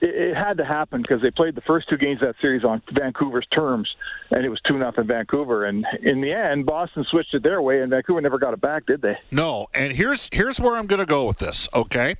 it, 0.00 0.08
it 0.30 0.36
had 0.36 0.56
to 0.58 0.64
happen 0.64 1.02
because 1.02 1.22
they 1.22 1.30
played 1.30 1.54
the 1.54 1.60
first 1.62 1.88
two 1.88 1.96
games 1.96 2.20
of 2.22 2.28
that 2.28 2.36
series 2.40 2.64
on 2.64 2.82
Vancouver's 2.92 3.46
terms, 3.52 3.88
and 4.30 4.44
it 4.44 4.48
was 4.48 4.60
two 4.66 4.78
nothing 4.78 5.06
Vancouver. 5.06 5.64
And 5.64 5.86
in 6.02 6.20
the 6.20 6.32
end, 6.32 6.66
Boston 6.66 7.04
switched 7.10 7.34
it 7.34 7.42
their 7.42 7.62
way, 7.62 7.80
and 7.80 7.90
Vancouver 7.90 8.20
never 8.20 8.38
got 8.38 8.52
it 8.54 8.60
back, 8.60 8.86
did 8.86 9.02
they? 9.02 9.16
no, 9.30 9.66
and 9.74 9.92
here's 9.92 10.28
here's 10.32 10.60
where 10.60 10.76
I'm 10.76 10.86
going 10.86 11.00
to 11.00 11.06
go 11.06 11.26
with 11.26 11.38
this. 11.38 11.68
Okay, 11.74 12.16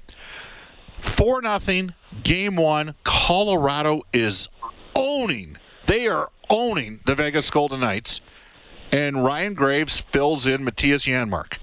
four 0.99 1.42
nothing, 1.42 1.95
game 2.23 2.56
one. 2.56 2.95
Colorado 3.04 4.02
is 4.12 4.49
owning. 4.95 5.59
They 5.87 6.09
are 6.09 6.30
owning 6.50 7.00
the 7.06 7.14
Vegas 7.14 7.50
Golden 7.50 7.80
Knights, 7.80 8.21
and 8.92 9.25
Ryan 9.25 9.54
Graves 9.54 9.99
fills 10.00 10.47
in 10.47 10.64
Mattias 10.64 11.06
Janmark, 11.09 11.59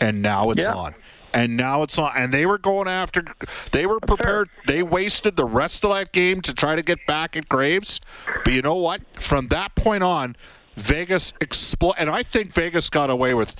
and 0.00 0.20
now 0.22 0.50
it's 0.50 0.66
Yeah. 0.66 0.74
on. 0.74 0.94
And 1.36 1.54
now 1.54 1.82
it's 1.82 1.98
on. 1.98 2.12
And 2.16 2.32
they 2.32 2.46
were 2.46 2.56
going 2.56 2.88
after. 2.88 3.22
They 3.70 3.84
were 3.84 4.00
prepared. 4.00 4.48
They 4.66 4.82
wasted 4.82 5.36
the 5.36 5.44
rest 5.44 5.84
of 5.84 5.90
that 5.92 6.12
game 6.12 6.40
to 6.40 6.54
try 6.54 6.74
to 6.76 6.82
get 6.82 7.06
back 7.06 7.36
at 7.36 7.46
Graves. 7.46 8.00
But 8.42 8.54
you 8.54 8.62
know 8.62 8.76
what? 8.76 9.02
From 9.20 9.48
that 9.48 9.74
point 9.74 10.02
on, 10.02 10.34
Vegas 10.76 11.32
explo 11.32 11.92
And 11.98 12.08
I 12.08 12.22
think 12.22 12.54
Vegas 12.54 12.88
got 12.88 13.10
away 13.10 13.34
with. 13.34 13.54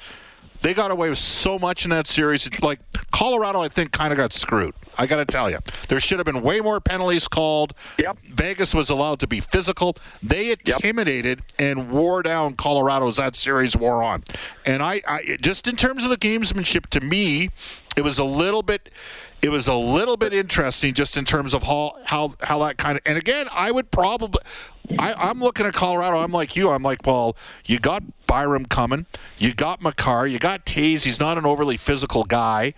They 0.63 0.75
got 0.75 0.91
away 0.91 1.09
with 1.09 1.19
so 1.19 1.59
much 1.59 1.85
in 1.85 1.91
that 1.91 2.07
series. 2.07 2.49
Like 2.63 2.81
Colorado, 3.11 3.61
I 3.61 3.69
think 3.69 3.93
kind 3.93 4.13
of 4.13 4.17
got 4.17 4.33
screwed. 4.33 4.75
I 4.99 5.07
got 5.07 5.17
to 5.17 5.25
tell 5.25 5.51
you, 5.51 5.59
there 5.89 6.01
should 6.01 6.19
have 6.19 6.27
been 6.27 6.43
way 6.43 6.61
more 6.61 6.81
penalties 6.81 7.29
called. 7.29 7.75
Yep. 7.99 8.19
Vegas 8.35 8.75
was 8.75 8.89
allowed 8.91 9.21
to 9.21 9.27
be 9.27 9.41
physical. 9.41 9.97
They 10.23 10.53
intimidated 10.53 11.43
and 11.59 11.91
wore 11.91 12.23
down 12.23 12.55
Colorado 12.55 13.07
as 13.07 13.17
that 13.17 13.37
series 13.37 13.77
wore 13.77 14.03
on. 14.03 14.25
And 14.65 14.83
I, 14.83 15.03
I 15.07 15.37
just 15.41 15.69
in 15.69 15.77
terms 15.77 16.05
of 16.05 16.11
the 16.11 16.17
gamesmanship, 16.17 16.87
to 16.89 17.01
me, 17.01 17.51
it 17.97 18.03
was 18.03 18.19
a 18.19 18.25
little 18.25 18.63
bit. 18.63 18.91
It 19.43 19.51
was 19.51 19.69
a 19.69 19.75
little 19.75 20.17
bit 20.17 20.33
interesting 20.33 20.95
just 20.95 21.17
in 21.17 21.25
terms 21.25 21.55
of 21.55 21.63
how 21.63 21.97
how, 22.05 22.35
how 22.41 22.59
that 22.61 22.79
kind 22.79 22.97
of. 22.97 23.03
And 23.07 23.17
again, 23.19 23.47
I 23.53 23.71
would 23.71 23.91
probably. 23.91 24.41
I, 24.99 25.15
I'm 25.15 25.41
looking 25.41 25.67
at 25.67 25.75
Colorado. 25.75 26.19
I'm 26.19 26.33
like 26.33 26.55
you. 26.57 26.71
I'm 26.71 26.83
like, 26.83 27.05
well, 27.05 27.37
you 27.65 27.79
got 27.79 28.03
Byram 28.27 28.67
coming. 28.67 29.07
You 29.39 29.53
got 29.53 29.83
Makar. 29.83 30.27
You 30.27 30.39
got 30.39 30.65
Toews. 30.65 31.05
He's 31.05 31.19
not 31.19 31.39
an 31.39 31.47
overly 31.47 31.77
physical 31.77 32.25
guy. 32.25 32.75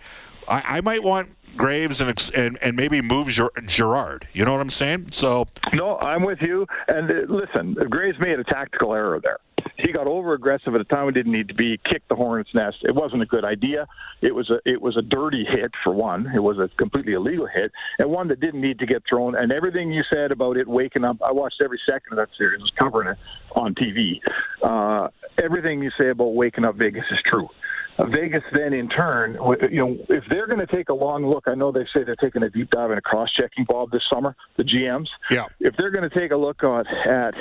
I, 0.47 0.63
I 0.65 0.81
might 0.81 1.03
want 1.03 1.35
Graves 1.55 2.01
and, 2.01 2.31
and 2.35 2.57
and 2.61 2.75
maybe 2.75 3.01
move 3.01 3.27
Ger- 3.29 3.51
Girard. 3.65 4.27
You 4.33 4.45
know 4.45 4.51
what 4.53 4.61
I'm 4.61 4.69
saying? 4.69 5.07
So 5.11 5.45
No, 5.73 5.97
I'm 5.97 6.23
with 6.23 6.41
you. 6.41 6.65
And 6.87 7.09
uh, 7.09 7.33
listen, 7.33 7.73
Graves 7.89 8.19
made 8.19 8.39
a 8.39 8.43
tactical 8.43 8.93
error 8.93 9.19
there. 9.21 9.39
He 9.77 9.91
got 9.91 10.07
over 10.07 10.33
aggressive 10.33 10.75
at 10.75 10.81
a 10.81 10.85
time 10.85 11.05
he 11.07 11.11
didn't 11.11 11.31
need 11.31 11.47
to 11.47 11.53
be. 11.53 11.79
Kicked 11.85 12.09
the 12.09 12.15
hornet's 12.15 12.53
nest. 12.53 12.77
It 12.83 12.95
wasn't 12.95 13.21
a 13.21 13.25
good 13.25 13.45
idea. 13.45 13.87
It 14.21 14.35
was 14.35 14.49
a 14.49 14.59
it 14.65 14.81
was 14.81 14.97
a 14.97 15.01
dirty 15.01 15.45
hit 15.45 15.71
for 15.83 15.93
one. 15.93 16.31
It 16.35 16.39
was 16.39 16.57
a 16.59 16.69
completely 16.77 17.13
illegal 17.13 17.47
hit, 17.47 17.71
and 17.97 18.09
one 18.09 18.27
that 18.29 18.39
didn't 18.39 18.61
need 18.61 18.79
to 18.79 18.85
get 18.85 19.03
thrown. 19.09 19.35
And 19.35 19.51
everything 19.51 19.91
you 19.91 20.03
said 20.09 20.31
about 20.31 20.57
it 20.57 20.67
waking 20.67 21.03
up, 21.03 21.17
I 21.21 21.31
watched 21.31 21.61
every 21.63 21.79
second 21.85 22.11
of 22.11 22.17
that 22.17 22.29
series. 22.37 22.59
I 22.59 22.63
was 22.63 22.71
covering 22.77 23.09
it 23.09 23.17
on 23.55 23.75
TV. 23.75 24.19
Uh, 24.61 25.09
everything 25.41 25.81
you 25.81 25.91
say 25.97 26.09
about 26.09 26.33
waking 26.35 26.65
up 26.65 26.75
Vegas 26.75 27.05
is 27.11 27.19
true. 27.25 27.49
Uh, 27.97 28.05
Vegas 28.05 28.43
then, 28.53 28.73
in 28.73 28.87
turn, 28.87 29.37
you 29.69 29.85
know, 29.85 29.97
if 30.09 30.23
they're 30.29 30.47
going 30.47 30.65
to 30.65 30.67
take 30.67 30.89
a 30.89 30.93
long 30.93 31.25
look, 31.27 31.43
I 31.47 31.55
know 31.55 31.71
they 31.71 31.85
say 31.93 32.03
they're 32.05 32.15
taking 32.15 32.43
a 32.43 32.49
deep 32.49 32.69
dive 32.69 32.91
into 32.91 33.01
cross-checking 33.01 33.65
Bob 33.65 33.91
this 33.91 34.03
summer, 34.09 34.35
the 34.55 34.63
GMs. 34.63 35.07
Yeah. 35.29 35.45
If 35.59 35.75
they're 35.77 35.91
going 35.91 36.09
to 36.09 36.19
take 36.19 36.31
a 36.31 36.37
look 36.37 36.63
at, 36.63 36.87
at 37.05 37.33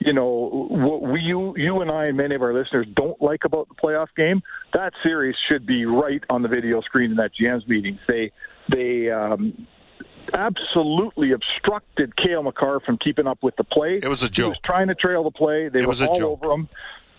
you 0.00 0.12
know, 0.12 0.66
what 0.70 1.02
we, 1.02 1.20
you, 1.20 1.54
you 1.56 1.80
and 1.80 1.90
I 1.90 2.06
and 2.06 2.16
many 2.16 2.34
of 2.34 2.42
our 2.42 2.54
listeners 2.54 2.86
don't 2.94 3.20
like 3.20 3.40
about 3.44 3.68
the 3.68 3.74
playoff 3.74 4.08
game, 4.16 4.42
that 4.72 4.92
series 5.02 5.34
should 5.48 5.66
be 5.66 5.84
right 5.86 6.22
on 6.30 6.42
the 6.42 6.48
video 6.48 6.80
screen 6.82 7.10
in 7.10 7.16
that 7.16 7.30
GM's 7.40 7.66
meeting. 7.66 7.98
They, 8.06 8.30
they, 8.70 9.10
um, 9.10 9.66
absolutely 10.34 11.32
obstructed 11.32 12.14
Cale 12.16 12.42
Makar 12.42 12.80
from 12.80 12.98
keeping 12.98 13.26
up 13.26 13.38
with 13.42 13.56
the 13.56 13.64
play. 13.64 13.94
It 14.02 14.08
was 14.08 14.22
a 14.22 14.26
He 14.26 14.42
was 14.42 14.56
joke. 14.56 14.62
trying 14.62 14.88
to 14.88 14.94
trail 14.94 15.24
the 15.24 15.30
play. 15.30 15.68
They 15.68 15.80
It 15.80 15.86
were 15.86 15.94
all 16.06 16.18
joke. 16.18 16.44
over 16.44 16.54
him. 16.54 16.68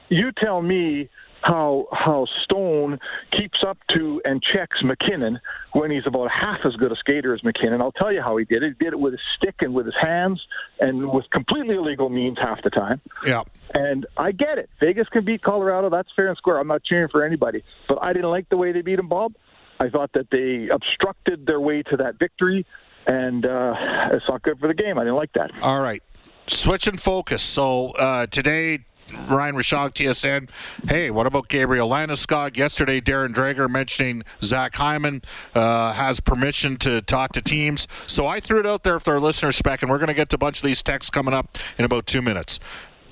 You 0.09 0.31
tell 0.31 0.61
me 0.61 1.09
how 1.49 1.87
how 1.91 2.27
Stone 2.43 2.99
keeps 3.31 3.59
up 3.67 3.77
to 3.95 4.21
and 4.23 4.41
checks 4.41 4.77
MacKinnon 4.83 5.39
when 5.73 5.89
he's 5.91 6.05
about 6.05 6.29
half 6.29 6.59
as 6.65 6.75
good 6.75 6.91
a 6.91 6.95
skater 6.95 7.33
as 7.33 7.43
MacKinnon. 7.43 7.81
I'll 7.81 7.91
tell 7.91 8.13
you 8.13 8.21
how 8.21 8.37
he 8.37 8.45
did 8.45 8.63
it. 8.63 8.75
He 8.77 8.85
did 8.85 8.93
it 8.93 8.99
with 8.99 9.13
his 9.13 9.21
stick 9.37 9.55
and 9.61 9.73
with 9.73 9.85
his 9.85 9.95
hands 9.99 10.41
and 10.79 11.09
with 11.11 11.25
completely 11.31 11.75
illegal 11.75 12.09
means 12.09 12.37
half 12.39 12.61
the 12.63 12.69
time. 12.69 13.01
yeah. 13.25 13.43
And 13.73 14.07
I 14.17 14.31
get 14.31 14.57
it. 14.57 14.69
Vegas 14.79 15.07
can 15.09 15.23
beat 15.25 15.43
Colorado. 15.43 15.89
That's 15.91 16.09
fair 16.15 16.27
and 16.27 16.37
square. 16.37 16.59
I'm 16.59 16.67
not 16.67 16.83
cheering 16.83 17.07
for 17.11 17.23
anybody. 17.23 17.63
But 17.87 17.99
I 18.01 18.13
didn't 18.13 18.31
like 18.31 18.49
the 18.49 18.57
way 18.57 18.71
they 18.71 18.81
beat 18.81 18.97
him, 18.97 19.07
Bob. 19.07 19.33
I 19.79 19.89
thought 19.89 20.11
that 20.13 20.27
they 20.31 20.69
obstructed 20.73 21.45
their 21.45 21.59
way 21.59 21.83
to 21.83 21.97
that 21.97 22.17
victory, 22.17 22.65
and 23.05 23.45
uh, 23.45 23.73
it's 24.11 24.25
not 24.27 24.41
good 24.41 24.59
for 24.59 24.67
the 24.67 24.73
game. 24.73 24.97
I 24.97 25.03
didn't 25.03 25.15
like 25.17 25.33
that. 25.33 25.51
All 25.61 25.81
right. 25.81 26.01
Switch 26.47 26.87
and 26.87 26.99
focus. 26.99 27.43
So 27.43 27.91
uh, 27.91 28.25
today, 28.25 28.79
Ryan 29.11 29.55
Rishaug, 29.55 29.93
TSN. 29.93 30.49
Hey, 30.89 31.11
what 31.11 31.27
about 31.27 31.47
Gabriel 31.47 31.89
Landeskog? 31.89 32.57
Yesterday, 32.57 32.99
Darren 32.99 33.33
Dreger 33.33 33.69
mentioning 33.69 34.23
Zach 34.41 34.75
Hyman 34.75 35.21
uh, 35.55 35.93
has 35.93 36.19
permission 36.19 36.77
to 36.77 37.01
talk 37.01 37.31
to 37.33 37.41
teams. 37.41 37.87
So 38.07 38.27
I 38.27 38.39
threw 38.39 38.59
it 38.59 38.65
out 38.65 38.83
there 38.83 38.99
for 38.99 39.13
our 39.13 39.19
listener 39.19 39.51
spec, 39.51 39.81
and 39.81 39.89
we're 39.89 39.97
going 39.97 40.09
to 40.09 40.13
get 40.13 40.29
to 40.29 40.35
a 40.35 40.39
bunch 40.39 40.59
of 40.59 40.63
these 40.63 40.83
texts 40.83 41.09
coming 41.09 41.33
up 41.33 41.57
in 41.77 41.85
about 41.85 42.05
two 42.05 42.21
minutes. 42.21 42.59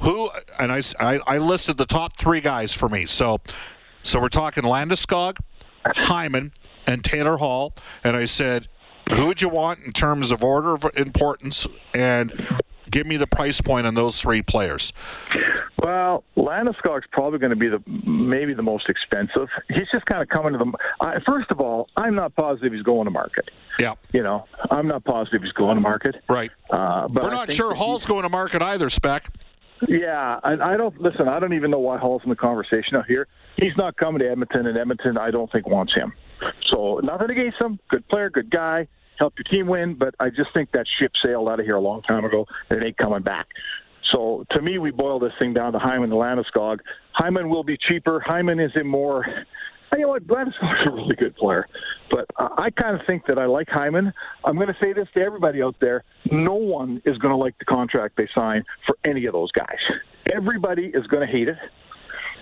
Who 0.01 0.29
and 0.59 0.71
I, 0.71 0.81
I, 0.99 1.19
I 1.25 1.37
listed 1.39 1.77
the 1.77 1.85
top 1.85 2.17
three 2.17 2.41
guys 2.41 2.73
for 2.73 2.87
me. 2.87 3.05
So, 3.05 3.39
so 4.03 4.21
we're 4.21 4.29
talking 4.29 4.63
Landeskog, 4.63 5.37
Hyman, 5.85 6.51
and 6.85 7.03
Taylor 7.03 7.37
Hall. 7.37 7.73
And 8.03 8.15
I 8.15 8.25
said, 8.25 8.67
who 9.13 9.27
would 9.27 9.41
you 9.41 9.49
want 9.49 9.79
in 9.79 9.91
terms 9.91 10.31
of 10.31 10.43
order 10.43 10.73
of 10.73 10.85
importance? 10.95 11.65
And 11.93 12.31
give 12.89 13.07
me 13.07 13.17
the 13.17 13.27
price 13.27 13.61
point 13.61 13.87
on 13.87 13.95
those 13.95 14.21
three 14.21 14.41
players. 14.41 14.93
Well, 15.87 16.25
Landeskog's 16.35 17.05
probably 17.13 17.39
going 17.39 17.51
to 17.51 17.55
be 17.55 17.69
the 17.69 17.81
maybe 17.87 18.53
the 18.53 18.61
most 18.61 18.89
expensive. 18.89 19.47
He's 19.69 19.87
just 19.89 20.05
kind 20.05 20.21
of 20.21 20.27
coming 20.27 20.51
to 20.51 20.57
the. 20.57 20.73
I, 20.99 21.19
first 21.25 21.49
of 21.49 21.61
all, 21.61 21.87
I'm 21.95 22.13
not 22.13 22.35
positive 22.35 22.73
he's 22.73 22.81
going 22.81 23.05
to 23.05 23.11
market. 23.11 23.49
Yeah, 23.79 23.93
You 24.11 24.21
know, 24.21 24.43
I'm 24.69 24.89
not 24.89 25.05
positive 25.05 25.43
he's 25.43 25.53
going 25.53 25.75
to 25.75 25.81
market. 25.81 26.17
right. 26.27 26.51
Uh, 26.69 27.07
but 27.07 27.23
We're 27.23 27.31
not 27.31 27.49
sure 27.53 27.73
Hall's 27.73 28.05
going 28.05 28.23
to 28.23 28.29
market 28.29 28.61
either, 28.61 28.89
Spec. 28.89 29.31
Yeah, 29.87 30.41
I, 30.43 30.73
I 30.73 30.75
don't 30.75 30.99
listen. 30.99 31.29
I 31.29 31.39
don't 31.39 31.53
even 31.53 31.71
know 31.71 31.79
why 31.79 31.97
Hall's 31.97 32.21
in 32.25 32.31
the 32.31 32.35
conversation 32.35 32.97
out 32.97 33.05
here. 33.05 33.25
He's 33.55 33.77
not 33.77 33.95
coming 33.95 34.19
to 34.19 34.29
Edmonton, 34.29 34.67
and 34.67 34.77
Edmonton, 34.77 35.17
I 35.17 35.31
don't 35.31 35.49
think 35.53 35.69
wants 35.69 35.93
him. 35.93 36.11
So 36.69 36.99
nothing 37.01 37.29
against 37.29 37.61
him. 37.61 37.79
Good 37.89 38.05
player, 38.09 38.29
good 38.29 38.51
guy, 38.51 38.89
help 39.19 39.35
your 39.37 39.45
team 39.45 39.67
win. 39.67 39.93
But 39.93 40.15
I 40.19 40.31
just 40.31 40.51
think 40.53 40.71
that 40.73 40.85
ship 40.99 41.13
sailed 41.23 41.47
out 41.47 41.61
of 41.61 41.65
here 41.65 41.75
a 41.75 41.81
long 41.81 42.01
time 42.01 42.25
ago, 42.25 42.45
and 42.69 42.81
it 42.83 42.85
ain't 42.85 42.97
coming 42.97 43.21
back. 43.21 43.47
So 44.11 44.45
to 44.51 44.61
me, 44.61 44.77
we 44.77 44.91
boil 44.91 45.19
this 45.19 45.33
thing 45.39 45.53
down 45.53 45.73
to 45.73 45.79
Hyman 45.79 46.11
and 46.11 46.13
Landeskog. 46.13 46.79
Hyman 47.13 47.49
will 47.49 47.63
be 47.63 47.77
cheaper. 47.77 48.19
Hyman 48.25 48.59
is 48.59 48.71
a 48.79 48.83
more 48.83 49.25
you 49.93 50.01
know 50.01 50.09
what, 50.09 50.27
Landeskog's 50.27 50.87
a 50.87 50.91
really 50.91 51.15
good 51.15 51.35
player, 51.35 51.67
but 52.11 52.25
I 52.37 52.69
kind 52.71 52.99
of 52.99 53.05
think 53.07 53.25
that 53.27 53.37
I 53.37 53.45
like 53.45 53.67
Hyman. 53.69 54.11
I'm 54.43 54.55
going 54.55 54.67
to 54.67 54.75
say 54.81 54.93
this 54.93 55.07
to 55.13 55.21
everybody 55.21 55.61
out 55.61 55.75
there: 55.79 56.03
no 56.31 56.55
one 56.55 57.01
is 57.05 57.17
going 57.17 57.31
to 57.31 57.37
like 57.37 57.57
the 57.59 57.65
contract 57.65 58.17
they 58.17 58.27
sign 58.35 58.63
for 58.85 58.97
any 59.05 59.25
of 59.25 59.33
those 59.33 59.51
guys. 59.51 59.77
Everybody 60.33 60.91
is 60.93 61.07
going 61.07 61.25
to 61.25 61.31
hate 61.31 61.47
it, 61.47 61.57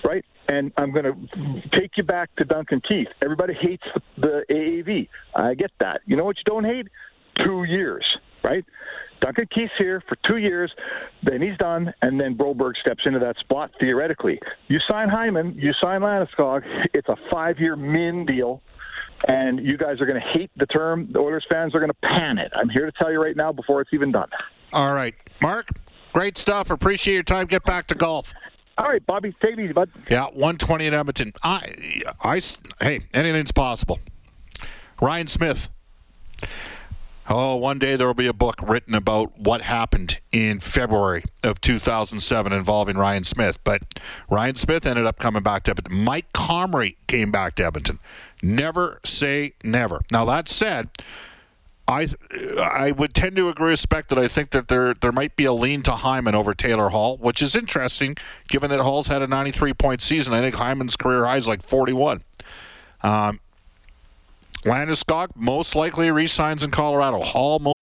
right? 0.03 0.25
And 0.47 0.71
I'm 0.77 0.91
going 0.91 1.05
to 1.05 1.79
take 1.79 1.91
you 1.97 2.03
back 2.03 2.35
to 2.37 2.45
Duncan 2.45 2.81
Keith. 2.87 3.07
Everybody 3.23 3.53
hates 3.53 3.83
the, 3.93 4.01
the 4.47 4.53
AAV. 4.53 5.07
I 5.35 5.53
get 5.53 5.71
that. 5.79 6.01
You 6.05 6.17
know 6.17 6.25
what 6.25 6.37
you 6.37 6.43
don't 6.45 6.65
hate? 6.65 6.87
Two 7.43 7.63
years, 7.63 8.05
right? 8.45 8.63
Duncan 9.21 9.47
Keith's 9.53 9.73
here 9.77 10.03
for 10.07 10.17
two 10.27 10.37
years, 10.37 10.71
then 11.23 11.41
he's 11.41 11.57
done, 11.57 11.91
and 12.01 12.19
then 12.19 12.37
Broberg 12.37 12.73
steps 12.79 13.03
into 13.05 13.19
that 13.19 13.37
spot 13.39 13.71
theoretically. 13.79 14.39
You 14.67 14.77
sign 14.87 15.09
Hyman, 15.09 15.55
you 15.57 15.73
sign 15.81 16.01
Landeskog, 16.01 16.61
it's 16.93 17.09
a 17.09 17.15
five-year 17.31 17.75
min 17.75 18.25
deal, 18.25 18.61
and 19.27 19.65
you 19.65 19.77
guys 19.77 19.99
are 19.99 20.05
going 20.05 20.21
to 20.21 20.27
hate 20.37 20.51
the 20.57 20.67
term. 20.67 21.09
The 21.11 21.19
Oilers 21.19 21.45
fans 21.49 21.73
are 21.73 21.79
going 21.79 21.91
to 21.91 22.07
pan 22.07 22.37
it. 22.37 22.51
I'm 22.55 22.69
here 22.69 22.85
to 22.85 22.91
tell 22.91 23.11
you 23.11 23.21
right 23.21 23.35
now 23.35 23.51
before 23.51 23.81
it's 23.81 23.91
even 23.93 24.11
done. 24.11 24.29
All 24.73 24.93
right, 24.93 25.15
Mark, 25.41 25.69
great 26.13 26.37
stuff. 26.37 26.69
Appreciate 26.69 27.15
your 27.15 27.23
time. 27.23 27.47
Get 27.47 27.63
back 27.63 27.87
to 27.87 27.95
golf. 27.95 28.33
All 28.77 28.87
right, 28.89 29.03
Bobby, 29.05 29.33
take 29.41 29.53
it 29.53 29.59
easy, 29.59 29.73
bud. 29.73 29.89
Yeah, 30.09 30.25
120 30.25 30.85
in 30.85 30.93
Edmonton. 30.93 31.31
I, 31.41 32.01
I, 32.21 32.41
hey, 32.81 32.99
anything's 33.13 33.53
possible. 33.53 33.99
Ryan 35.01 35.27
Smyth. 35.27 35.69
Oh, 37.27 37.55
one 37.55 37.79
day 37.79 37.95
there 37.95 38.05
will 38.05 38.13
be 38.13 38.27
a 38.27 38.33
book 38.33 38.55
written 38.61 38.93
about 38.93 39.39
what 39.39 39.63
happened 39.63 40.19
in 40.31 40.59
February 40.59 41.23
of 41.43 41.59
2007 41.59 42.53
involving 42.53 42.97
Ryan 42.97 43.23
Smyth. 43.23 43.63
But 43.63 43.99
Ryan 44.29 44.53
Smyth 44.53 44.85
ended 44.85 45.05
up 45.05 45.17
coming 45.17 45.41
back 45.41 45.63
to 45.63 45.71
Edmonton. 45.71 46.03
Mike 46.03 46.31
Comrie 46.33 46.97
came 47.07 47.31
back 47.31 47.55
to 47.55 47.65
Edmonton. 47.65 47.99
Never 48.43 48.99
say 49.03 49.53
never. 49.63 50.01
Now, 50.11 50.23
that 50.25 50.47
said, 50.47 50.89
I 51.87 52.09
I 52.59 52.91
would 52.91 53.13
tend 53.15 53.35
to 53.37 53.49
agree 53.49 53.71
with 53.71 53.79
Spec 53.79 54.07
that 54.07 54.19
I 54.19 54.27
think 54.27 54.51
that 54.51 54.67
there 54.67 54.93
there 54.93 55.11
might 55.11 55.35
be 55.35 55.45
a 55.45 55.53
lean 55.53 55.81
to 55.83 55.91
Hyman 55.91 56.35
over 56.35 56.53
Taylor 56.53 56.89
Hall, 56.89 57.17
which 57.17 57.41
is 57.41 57.55
interesting 57.55 58.15
given 58.47 58.69
that 58.69 58.79
Hall's 58.79 59.07
had 59.07 59.23
a 59.23 59.27
93 59.27 59.73
point 59.73 60.01
season. 60.01 60.33
I 60.33 60.41
think 60.41 60.55
Hyman's 60.55 60.95
career 60.95 61.25
high 61.25 61.37
is 61.37 61.47
like 61.47 61.63
41. 61.63 62.21
Um, 63.01 63.39
Landeskog 64.65 65.27
most 65.35 65.75
likely 65.75 66.09
resigns 66.09 66.63
in 66.63 66.71
Colorado. 66.71 67.19
Hall. 67.19 67.59
Mo- 67.59 67.73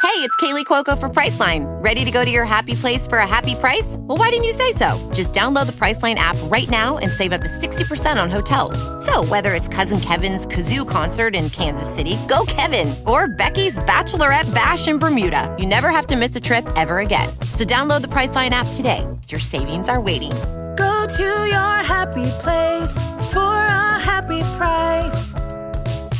hey, 0.00 0.18
it's 0.20 0.34
Kaley 0.36 0.64
Cuoco 0.64 0.98
for 0.98 1.10
Priceline. 1.10 1.66
Ready 1.84 2.02
to 2.06 2.10
go 2.10 2.24
to 2.24 2.30
your 2.30 2.46
happy 2.46 2.74
place 2.74 3.06
for 3.06 3.18
a 3.18 3.26
happy 3.26 3.54
price? 3.54 3.96
Well, 4.00 4.16
why 4.16 4.30
didn't 4.30 4.44
you 4.44 4.52
say 4.52 4.72
so? 4.72 4.88
Just 5.12 5.34
download 5.34 5.66
the 5.66 5.72
Priceline 5.72 6.14
app 6.14 6.36
right 6.44 6.68
now 6.70 6.96
and 6.96 7.10
save 7.10 7.32
up 7.34 7.42
to 7.42 7.46
60% 7.46 8.22
on 8.22 8.30
hotels. 8.30 8.78
So 9.04 9.22
whether 9.24 9.52
it's 9.52 9.68
Cousin 9.68 10.00
Kevin's 10.00 10.46
kazoo 10.46 10.88
concert 10.88 11.34
in 11.34 11.50
Kansas 11.50 11.94
City, 11.94 12.16
go 12.26 12.46
Kevin, 12.46 12.94
or 13.06 13.28
Becky's 13.28 13.78
bachelorette 13.80 14.52
bash 14.54 14.88
in 14.88 14.98
Bermuda, 14.98 15.54
you 15.58 15.66
never 15.66 15.90
have 15.90 16.06
to 16.06 16.16
miss 16.16 16.34
a 16.36 16.40
trip 16.40 16.66
ever 16.74 17.00
again. 17.00 17.28
So 17.52 17.64
download 17.64 18.00
the 18.00 18.08
Priceline 18.08 18.50
app 18.50 18.66
today. 18.72 19.06
Your 19.28 19.40
savings 19.40 19.90
are 19.90 20.00
waiting. 20.00 20.32
Go 20.76 21.06
to 21.16 21.46
your 21.46 21.76
happy 21.84 22.30
place 22.40 22.92
for 23.30 23.38
a 23.38 23.98
happy 24.00 24.40
price. 24.56 25.34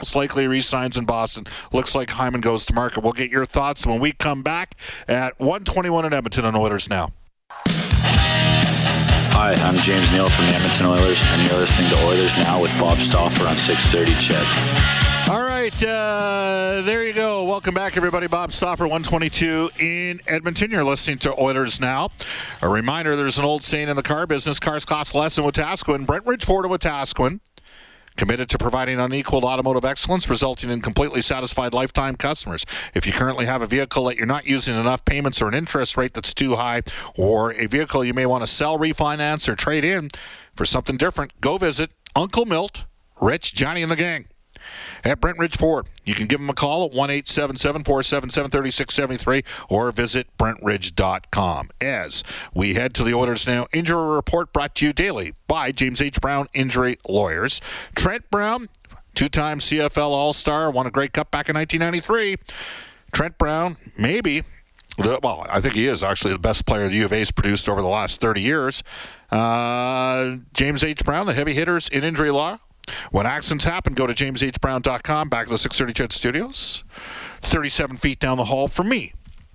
Most 0.00 0.16
likely 0.16 0.48
resigns 0.48 0.96
in 0.96 1.04
Boston. 1.04 1.44
Looks 1.72 1.94
like 1.94 2.08
Hyman 2.08 2.40
goes 2.40 2.64
to 2.66 2.74
market. 2.74 3.02
We'll 3.02 3.12
get 3.12 3.30
your 3.30 3.44
thoughts 3.44 3.86
when 3.86 4.00
we 4.00 4.12
come 4.12 4.42
back 4.42 4.74
at 5.06 5.38
121 5.38 6.06
in 6.06 6.14
Edmonton 6.14 6.46
on 6.46 6.56
Oilers 6.56 6.88
Now. 6.88 7.12
Hi, 9.36 9.52
I'm 9.52 9.76
James 9.82 10.10
Neal 10.10 10.30
from 10.30 10.46
the 10.46 10.52
Edmonton 10.52 10.86
Oilers, 10.86 11.20
and 11.22 11.50
you're 11.50 11.60
listening 11.60 11.90
to 11.90 11.96
Oilers 12.06 12.34
Now 12.38 12.62
with 12.62 12.70
Bob 12.78 12.96
Stauffer 12.96 13.46
on 13.46 13.56
630 13.56 14.14
CHED. 14.22 15.30
All 15.30 15.46
right, 15.46 15.84
uh, 15.84 16.80
there 16.82 17.06
you 17.06 17.12
go. 17.12 17.44
Welcome 17.44 17.74
back, 17.74 17.98
everybody. 17.98 18.26
Bob 18.26 18.52
Stauffer, 18.52 18.84
122 18.84 19.70
in 19.78 20.20
Edmonton. 20.26 20.70
You're 20.70 20.82
listening 20.82 21.18
to 21.18 21.38
Oilers 21.38 21.78
Now. 21.78 22.08
A 22.62 22.68
reminder 22.70 23.16
there's 23.16 23.38
an 23.38 23.44
old 23.44 23.62
saying 23.62 23.90
in 23.90 23.96
the 23.96 24.02
car 24.02 24.26
business 24.26 24.58
cars 24.58 24.86
cost 24.86 25.14
less 25.14 25.36
in 25.36 25.44
Wetaskiwin. 25.44 26.06
Brentridge 26.06 26.42
Ford 26.42 26.64
of 26.64 26.70
Wetaskiwin 26.70 27.40
Committed 28.16 28.50
to 28.50 28.58
providing 28.58 29.00
unequaled 29.00 29.44
automotive 29.44 29.84
excellence, 29.84 30.28
resulting 30.28 30.70
in 30.70 30.82
completely 30.82 31.22
satisfied 31.22 31.72
lifetime 31.72 32.16
customers. 32.16 32.66
If 32.94 33.06
you 33.06 33.12
currently 33.12 33.46
have 33.46 33.62
a 33.62 33.66
vehicle 33.66 34.04
that 34.04 34.16
you're 34.16 34.26
not 34.26 34.46
using 34.46 34.78
enough 34.78 35.04
payments 35.04 35.40
or 35.40 35.48
an 35.48 35.54
interest 35.54 35.96
rate 35.96 36.14
that's 36.14 36.34
too 36.34 36.56
high, 36.56 36.82
or 37.16 37.52
a 37.54 37.66
vehicle 37.66 38.04
you 38.04 38.12
may 38.12 38.26
want 38.26 38.42
to 38.42 38.46
sell, 38.46 38.78
refinance, 38.78 39.48
or 39.48 39.54
trade 39.54 39.84
in 39.84 40.10
for 40.54 40.64
something 40.64 40.96
different, 40.96 41.40
go 41.40 41.56
visit 41.56 41.92
Uncle 42.14 42.44
Milt, 42.44 42.84
Rich, 43.20 43.54
Johnny, 43.54 43.82
and 43.82 43.90
the 43.90 43.96
gang 43.96 44.26
at 45.04 45.20
Brent 45.20 45.38
Ridge 45.38 45.56
Ford. 45.56 45.88
You 46.04 46.14
can 46.14 46.26
give 46.26 46.40
them 46.40 46.50
a 46.50 46.54
call 46.54 46.84
at 46.84 46.92
1 46.92 47.10
877 47.10 47.84
477 47.84 48.50
3673 48.50 49.42
or 49.68 49.92
visit 49.92 50.26
BrentRidge.com. 50.38 51.70
As 51.80 52.24
we 52.54 52.74
head 52.74 52.94
to 52.94 53.04
the 53.04 53.14
Oilers 53.14 53.46
Now 53.46 53.66
Injury 53.72 54.14
Report 54.14 54.52
brought 54.52 54.74
to 54.76 54.86
you 54.86 54.92
daily 54.92 55.34
by 55.46 55.72
James 55.72 56.00
H. 56.00 56.20
Brown 56.20 56.48
Injury 56.52 56.98
Lawyers. 57.08 57.60
Trent 57.94 58.30
Brown, 58.30 58.68
two 59.14 59.28
time 59.28 59.58
CFL 59.58 60.10
All 60.10 60.32
Star, 60.32 60.70
won 60.70 60.86
a 60.86 60.90
Grey 60.90 61.08
Cup 61.08 61.30
back 61.30 61.48
in 61.48 61.54
1993. 61.54 62.36
Trent 63.12 63.38
Brown, 63.38 63.76
maybe 63.98 64.44
well, 64.98 65.46
I 65.48 65.60
think 65.60 65.74
he 65.74 65.86
is 65.86 66.02
actually 66.02 66.32
the 66.32 66.38
best 66.38 66.66
player 66.66 66.88
the 66.88 66.96
U 66.96 67.04
of 67.04 67.12
A's 67.12 67.30
produced 67.30 67.68
over 67.68 67.80
the 67.80 67.88
last 67.88 68.20
30 68.20 68.40
years. 68.40 68.82
Uh, 69.30 70.36
James 70.52 70.82
H. 70.82 71.04
Brown, 71.04 71.26
the 71.26 71.32
heavy 71.32 71.54
hitters 71.54 71.88
in 71.88 72.04
injury 72.04 72.30
law, 72.30 72.58
when 73.10 73.26
accidents 73.26 73.64
happen, 73.64 73.94
go 73.94 74.06
to 74.06 74.14
jameshbrown.com, 74.14 75.28
back 75.28 75.44
to 75.44 75.50
the 75.50 75.58
630 75.58 75.92
CHED 75.92 76.12
Studios. 76.12 76.84
37 77.42 77.96
feet 77.96 78.18
down 78.18 78.36
the 78.36 78.44
hall 78.44 78.68
from 78.68 78.88
me 78.88 79.14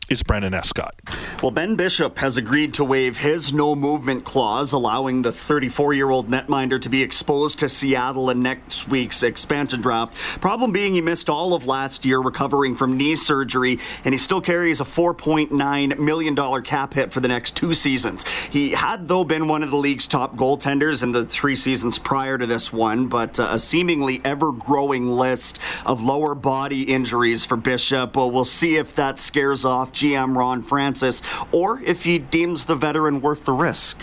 is 0.09 0.21
Brendan 0.21 0.53
Escott. 0.53 0.93
Well, 1.41 1.51
Ben 1.51 1.75
Bishop 1.75 2.19
has 2.19 2.37
agreed 2.37 2.73
to 2.75 2.83
waive 2.83 3.17
his 3.17 3.51
no 3.51 3.75
movement 3.75 4.23
clause, 4.23 4.71
allowing 4.71 5.23
the 5.23 5.31
34 5.31 5.93
year 5.93 6.09
old 6.09 6.29
netminder 6.29 6.79
to 6.81 6.89
be 6.89 7.01
exposed 7.01 7.59
to 7.59 7.69
Seattle 7.69 8.29
in 8.29 8.43
next 8.43 8.87
week's 8.87 9.23
expansion 9.23 9.81
draft. 9.81 10.15
Problem 10.41 10.71
being, 10.71 10.93
he 10.93 11.01
missed 11.01 11.29
all 11.29 11.53
of 11.53 11.65
last 11.65 12.05
year 12.05 12.19
recovering 12.19 12.75
from 12.75 12.97
knee 12.97 13.15
surgery, 13.15 13.79
and 14.03 14.13
he 14.13 14.17
still 14.17 14.41
carries 14.41 14.79
a 14.79 14.85
$4.9 14.85 15.97
million 15.97 16.63
cap 16.63 16.93
hit 16.93 17.11
for 17.11 17.19
the 17.19 17.27
next 17.27 17.55
two 17.55 17.73
seasons. 17.73 18.25
He 18.51 18.71
had, 18.71 19.07
though, 19.07 19.23
been 19.23 19.47
one 19.47 19.63
of 19.63 19.71
the 19.71 19.77
league's 19.77 20.07
top 20.07 20.35
goaltenders 20.35 21.01
in 21.01 21.13
the 21.13 21.25
three 21.25 21.55
seasons 21.55 21.97
prior 21.97 22.37
to 22.37 22.45
this 22.45 22.71
one, 22.71 23.07
but 23.07 23.39
uh, 23.39 23.49
a 23.51 23.59
seemingly 23.59 24.21
ever 24.23 24.51
growing 24.51 25.07
list 25.07 25.57
of 25.85 26.03
lower 26.03 26.35
body 26.35 26.83
injuries 26.83 27.43
for 27.43 27.57
Bishop. 27.57 28.15
Well, 28.15 28.29
we'll 28.29 28.45
see 28.45 28.75
if 28.77 28.95
that 28.95 29.17
scares 29.17 29.65
off 29.65 29.94
GM 29.95 30.35
Ron 30.35 30.61
Francis, 30.61 31.23
or 31.51 31.81
if 31.81 32.03
he 32.03 32.19
deems 32.19 32.65
the 32.65 32.75
veteran 32.75 33.21
worth 33.21 33.45
the 33.45 33.53
risk. 33.53 34.01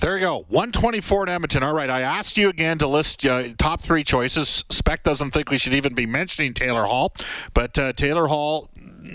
There 0.00 0.14
you 0.16 0.24
go. 0.24 0.46
124 0.48 1.24
in 1.24 1.28
Edmonton. 1.28 1.62
All 1.62 1.74
right. 1.74 1.90
I 1.90 2.00
asked 2.00 2.38
you 2.38 2.48
again 2.48 2.78
to 2.78 2.86
list 2.86 3.26
uh, 3.26 3.48
top 3.58 3.82
three 3.82 4.02
choices. 4.02 4.64
Spec 4.70 5.02
doesn't 5.02 5.32
think 5.32 5.50
we 5.50 5.58
should 5.58 5.74
even 5.74 5.92
be 5.92 6.06
mentioning 6.06 6.54
Taylor 6.54 6.84
Hall, 6.84 7.12
but 7.52 7.78
uh, 7.78 7.92
Taylor 7.92 8.26
Hall, 8.26 8.70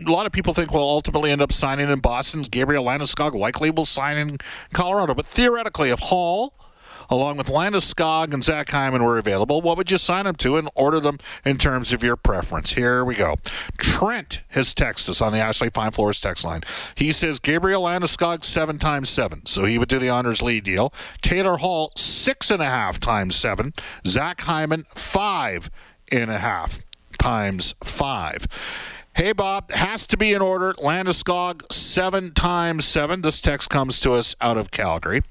a 0.05 0.11
lot 0.11 0.27
of 0.27 0.31
people 0.31 0.53
think 0.53 0.71
will 0.71 0.81
ultimately 0.81 1.31
end 1.31 1.41
up 1.41 1.51
signing 1.51 1.89
in 1.89 2.01
Boston. 2.01 2.43
Gabriel 2.43 2.83
Landeskog 2.83 3.33
likely 3.33 3.71
will 3.71 3.85
sign 3.85 4.17
in 4.17 4.37
Colorado. 4.73 5.15
But 5.15 5.25
theoretically, 5.25 5.89
if 5.89 5.97
Hall 5.99 6.53
along 7.09 7.37
with 7.37 7.47
Landeskog 7.47 8.33
and 8.33 8.43
Zach 8.43 8.69
Hyman 8.69 9.03
were 9.03 9.17
available, 9.17 9.61
what 9.61 9.77
would 9.77 9.91
you 9.91 9.97
sign 9.97 10.25
them 10.25 10.35
to 10.35 10.57
and 10.57 10.69
order 10.75 10.99
them 10.99 11.17
in 11.43 11.57
terms 11.57 11.93
of 11.93 12.03
your 12.03 12.15
preference? 12.15 12.73
Here 12.73 13.03
we 13.03 13.15
go. 13.15 13.35
Trent 13.77 14.41
has 14.49 14.73
texted 14.73 15.09
us 15.09 15.21
on 15.21 15.31
the 15.31 15.39
Ashley 15.39 15.69
Fine 15.69 15.91
Floors 15.91 16.19
text 16.19 16.43
line. 16.43 16.61
He 16.95 17.11
says 17.11 17.39
Gabriel 17.39 17.83
Landeskog 17.83 18.43
seven 18.43 18.77
times 18.77 19.09
seven, 19.09 19.45
so 19.45 19.65
he 19.65 19.77
would 19.77 19.89
do 19.89 19.99
the 19.99 20.09
honors 20.09 20.41
lead 20.41 20.63
deal. 20.63 20.93
Taylor 21.21 21.57
Hall 21.57 21.91
six 21.95 22.51
and 22.51 22.61
a 22.61 22.65
half 22.65 22.99
times 22.99 23.35
seven. 23.35 23.73
Zach 24.05 24.41
Hyman 24.41 24.85
five 24.95 25.69
and 26.11 26.29
a 26.31 26.39
half 26.39 26.81
times 27.17 27.73
five. 27.83 28.47
Hey, 29.15 29.31
Bob, 29.31 29.71
has 29.71 30.05
to 30.07 30.17
be 30.17 30.33
in 30.33 30.41
order. 30.41 30.73
Landeskog, 30.73 31.71
seven 31.71 32.33
times 32.33 32.83
seven. 32.83 33.21
This 33.21 33.39
text 33.39 33.69
comes 33.69 34.01
to 34.01 34.11
us 34.11 34.35
out 34.41 34.57
of 34.57 34.71
Calgary. 34.71 35.21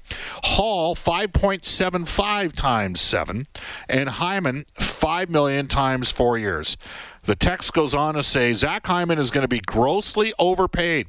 Hall, 0.43 0.95
5.75 0.95 2.53
times 2.53 2.99
seven. 2.99 3.45
And 3.87 4.09
Hyman, 4.09 4.65
5 4.73 5.29
million 5.29 5.67
times 5.67 6.09
four 6.09 6.39
years. 6.39 6.77
The 7.25 7.35
text 7.35 7.73
goes 7.73 7.93
on 7.93 8.15
to 8.15 8.23
say 8.23 8.53
Zach 8.53 8.87
Hyman 8.87 9.19
is 9.19 9.29
going 9.29 9.43
to 9.43 9.47
be 9.47 9.59
grossly 9.59 10.33
overpaid. 10.39 11.05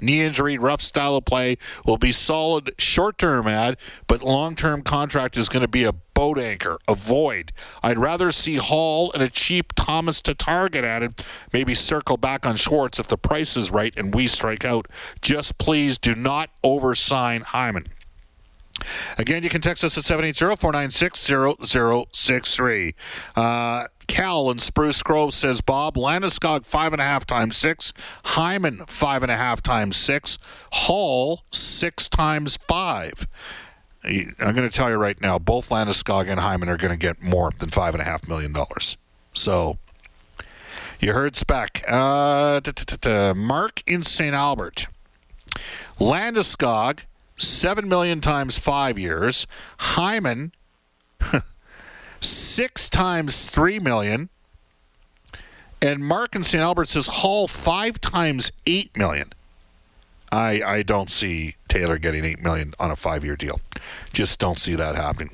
Knee 0.00 0.22
injury, 0.22 0.58
rough 0.58 0.80
style 0.80 1.16
of 1.16 1.24
play 1.24 1.56
will 1.84 1.98
be 1.98 2.12
solid 2.12 2.70
short 2.78 3.18
term 3.18 3.48
ad, 3.48 3.76
but 4.06 4.22
long 4.22 4.54
term 4.54 4.82
contract 4.82 5.36
is 5.36 5.48
going 5.48 5.62
to 5.62 5.68
be 5.68 5.84
a 5.84 5.92
boat 5.92 6.38
anchor, 6.38 6.78
a 6.88 6.94
void. 6.94 7.52
I'd 7.82 7.98
rather 7.98 8.30
see 8.30 8.56
Hall 8.56 9.12
and 9.12 9.22
a 9.22 9.28
cheap 9.28 9.74
Thomas 9.74 10.22
to 10.22 10.34
target 10.34 10.86
get 10.86 11.02
it. 11.02 11.26
maybe 11.52 11.74
circle 11.74 12.16
back 12.16 12.46
on 12.46 12.56
Schwartz 12.56 12.98
if 12.98 13.08
the 13.08 13.18
price 13.18 13.56
is 13.56 13.70
right 13.70 13.94
and 13.96 14.14
we 14.14 14.26
strike 14.26 14.64
out. 14.64 14.86
Just 15.20 15.58
please 15.58 15.98
do 15.98 16.14
not 16.14 16.50
oversign 16.64 17.42
Hyman. 17.42 17.86
Again, 19.18 19.42
you 19.42 19.48
can 19.48 19.60
text 19.60 19.82
us 19.84 19.98
at 19.98 20.04
780-496-0063. 20.04 22.94
Uh, 23.34 23.86
Cal 24.06 24.50
in 24.50 24.58
Spruce 24.58 25.02
Grove 25.02 25.32
says, 25.32 25.60
Bob, 25.60 25.96
Landeskog 25.96 26.64
five 26.64 26.92
and 26.92 27.02
a 27.02 27.04
half 27.04 27.26
times 27.26 27.56
six, 27.56 27.92
Hyman 28.24 28.84
five 28.86 29.22
and 29.22 29.32
a 29.32 29.36
half 29.36 29.62
times 29.62 29.96
six, 29.96 30.38
Hall 30.72 31.42
six 31.50 32.08
times 32.08 32.58
five. 32.68 33.26
I'm 34.04 34.34
going 34.38 34.56
to 34.56 34.70
tell 34.70 34.90
you 34.90 34.96
right 34.96 35.20
now, 35.20 35.38
both 35.38 35.70
Landeskog 35.70 36.28
and 36.28 36.38
Hyman 36.38 36.68
are 36.68 36.76
going 36.76 36.92
to 36.92 36.96
get 36.96 37.20
more 37.20 37.50
than 37.58 37.70
five 37.70 37.94
and 37.94 38.00
a 38.00 38.04
half 38.04 38.28
million 38.28 38.52
dollars. 38.52 38.96
So 39.32 39.78
you 41.00 41.12
heard 41.12 41.34
spec. 41.34 41.84
Uh, 41.88 42.60
Mark 43.34 43.82
in 43.86 44.02
St. 44.02 44.34
Albert. 44.34 44.86
Landeskog, 45.98 47.00
seven 47.36 47.88
million 47.88 48.20
times 48.20 48.58
five 48.58 48.98
years. 48.98 49.46
Hyman, 49.78 50.52
six 52.20 52.90
times 52.90 53.50
three 53.50 53.78
million. 53.78 54.28
And 55.82 56.04
Mark 56.04 56.34
in 56.34 56.42
St. 56.42 56.62
Albert 56.62 56.88
says 56.88 57.06
Hall 57.08 57.46
five 57.46 58.00
times 58.00 58.50
eight 58.66 58.96
million. 58.96 59.32
I 60.32 60.62
I 60.64 60.82
don't 60.82 61.10
see 61.10 61.56
Taylor 61.68 61.98
getting 61.98 62.24
eight 62.24 62.42
million 62.42 62.74
on 62.78 62.90
a 62.90 62.96
five 62.96 63.24
year 63.24 63.36
deal. 63.36 63.60
Just 64.12 64.38
don't 64.38 64.58
see 64.58 64.74
that 64.74 64.96
happening. 64.96 65.30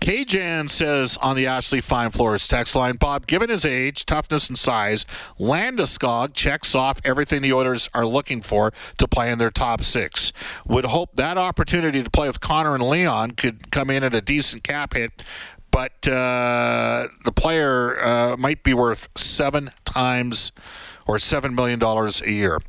Kajan 0.00 0.68
says 0.68 1.16
on 1.22 1.36
the 1.36 1.46
Ashley 1.46 1.80
Fine 1.80 2.10
Floors 2.10 2.46
text 2.46 2.76
line, 2.76 2.96
Bob, 2.96 3.26
given 3.26 3.48
his 3.48 3.64
age, 3.64 4.04
toughness, 4.06 4.48
and 4.48 4.58
size, 4.58 5.04
Landeskog 5.38 6.34
checks 6.34 6.74
off 6.74 7.00
everything 7.04 7.42
the 7.42 7.52
Oilers 7.52 7.88
are 7.94 8.06
looking 8.06 8.40
for 8.42 8.72
to 8.98 9.08
play 9.08 9.30
in 9.32 9.38
their 9.38 9.50
top 9.50 9.82
six. 9.82 10.32
Would 10.66 10.84
hope 10.84 11.14
that 11.14 11.38
opportunity 11.38 12.02
to 12.02 12.10
play 12.10 12.26
with 12.26 12.40
Connor 12.40 12.74
and 12.74 12.82
Leon 12.82 13.32
could 13.32 13.70
come 13.70 13.90
in 13.90 14.04
at 14.04 14.14
a 14.14 14.20
decent 14.20 14.62
cap 14.62 14.94
hit, 14.94 15.22
but 15.70 16.06
uh, 16.06 17.08
the 17.24 17.32
player 17.32 18.00
uh, 18.00 18.36
might 18.36 18.62
be 18.62 18.74
worth 18.74 19.08
seven 19.16 19.70
times 19.84 20.52
or 21.06 21.16
$7 21.16 21.54
million 21.54 21.82
a 21.82 22.30
year. 22.30 22.60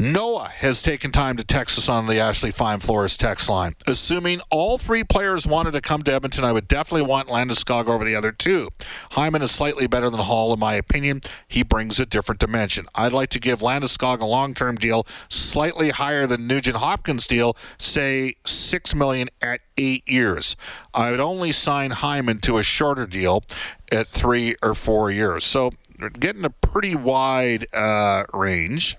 Noah 0.00 0.48
has 0.48 0.80
taken 0.80 1.10
time 1.10 1.36
to 1.38 1.44
text 1.44 1.76
us 1.76 1.88
on 1.88 2.06
the 2.06 2.20
Ashley 2.20 2.52
Fine 2.52 2.78
Floors 2.78 3.16
text 3.16 3.48
line. 3.48 3.74
Assuming 3.84 4.40
all 4.48 4.78
three 4.78 5.02
players 5.02 5.44
wanted 5.44 5.72
to 5.72 5.80
come 5.80 6.02
to 6.02 6.12
Edmonton, 6.12 6.44
I 6.44 6.52
would 6.52 6.68
definitely 6.68 7.02
want 7.02 7.26
Landeskog 7.26 7.88
over 7.88 8.04
the 8.04 8.14
other 8.14 8.30
two. 8.30 8.68
Hyman 9.10 9.42
is 9.42 9.50
slightly 9.50 9.88
better 9.88 10.08
than 10.08 10.20
Hall, 10.20 10.52
in 10.52 10.60
my 10.60 10.74
opinion. 10.74 11.22
He 11.48 11.64
brings 11.64 11.98
a 11.98 12.06
different 12.06 12.38
dimension. 12.38 12.86
I'd 12.94 13.12
like 13.12 13.30
to 13.30 13.40
give 13.40 13.58
Landeskog 13.58 14.20
a 14.20 14.24
long-term 14.24 14.76
deal, 14.76 15.04
slightly 15.28 15.90
higher 15.90 16.28
than 16.28 16.46
Nugent 16.46 16.76
Hopkins' 16.76 17.26
deal, 17.26 17.56
say 17.76 18.36
six 18.46 18.94
million 18.94 19.28
at 19.42 19.62
eight 19.76 20.08
years. 20.08 20.54
I 20.94 21.10
would 21.10 21.18
only 21.18 21.50
sign 21.50 21.90
Hyman 21.90 22.38
to 22.42 22.58
a 22.58 22.62
shorter 22.62 23.06
deal 23.06 23.42
at 23.90 24.06
three 24.06 24.54
or 24.62 24.74
four 24.74 25.10
years. 25.10 25.44
So 25.44 25.72
getting 26.20 26.44
a 26.44 26.50
pretty 26.50 26.94
wide 26.94 27.66
uh, 27.74 28.26
range. 28.32 28.96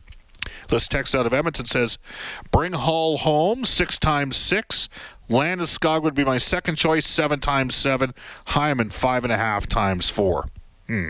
This 0.69 0.87
text 0.87 1.15
out 1.15 1.25
of 1.25 1.33
Edmonton 1.33 1.65
says, 1.65 1.97
"Bring 2.51 2.73
Hall 2.73 3.17
home 3.17 3.65
six 3.65 3.99
times 3.99 4.35
six. 4.35 4.89
Landeskog 5.29 6.01
would 6.03 6.15
be 6.15 6.25
my 6.25 6.37
second 6.37 6.75
choice, 6.75 7.05
seven 7.05 7.39
times 7.39 7.75
seven. 7.75 8.13
Hyman 8.47 8.89
five 8.89 9.23
and 9.23 9.31
a 9.31 9.37
half 9.37 9.67
times 9.67 10.09
four. 10.09 10.47
Hmm. 10.87 11.09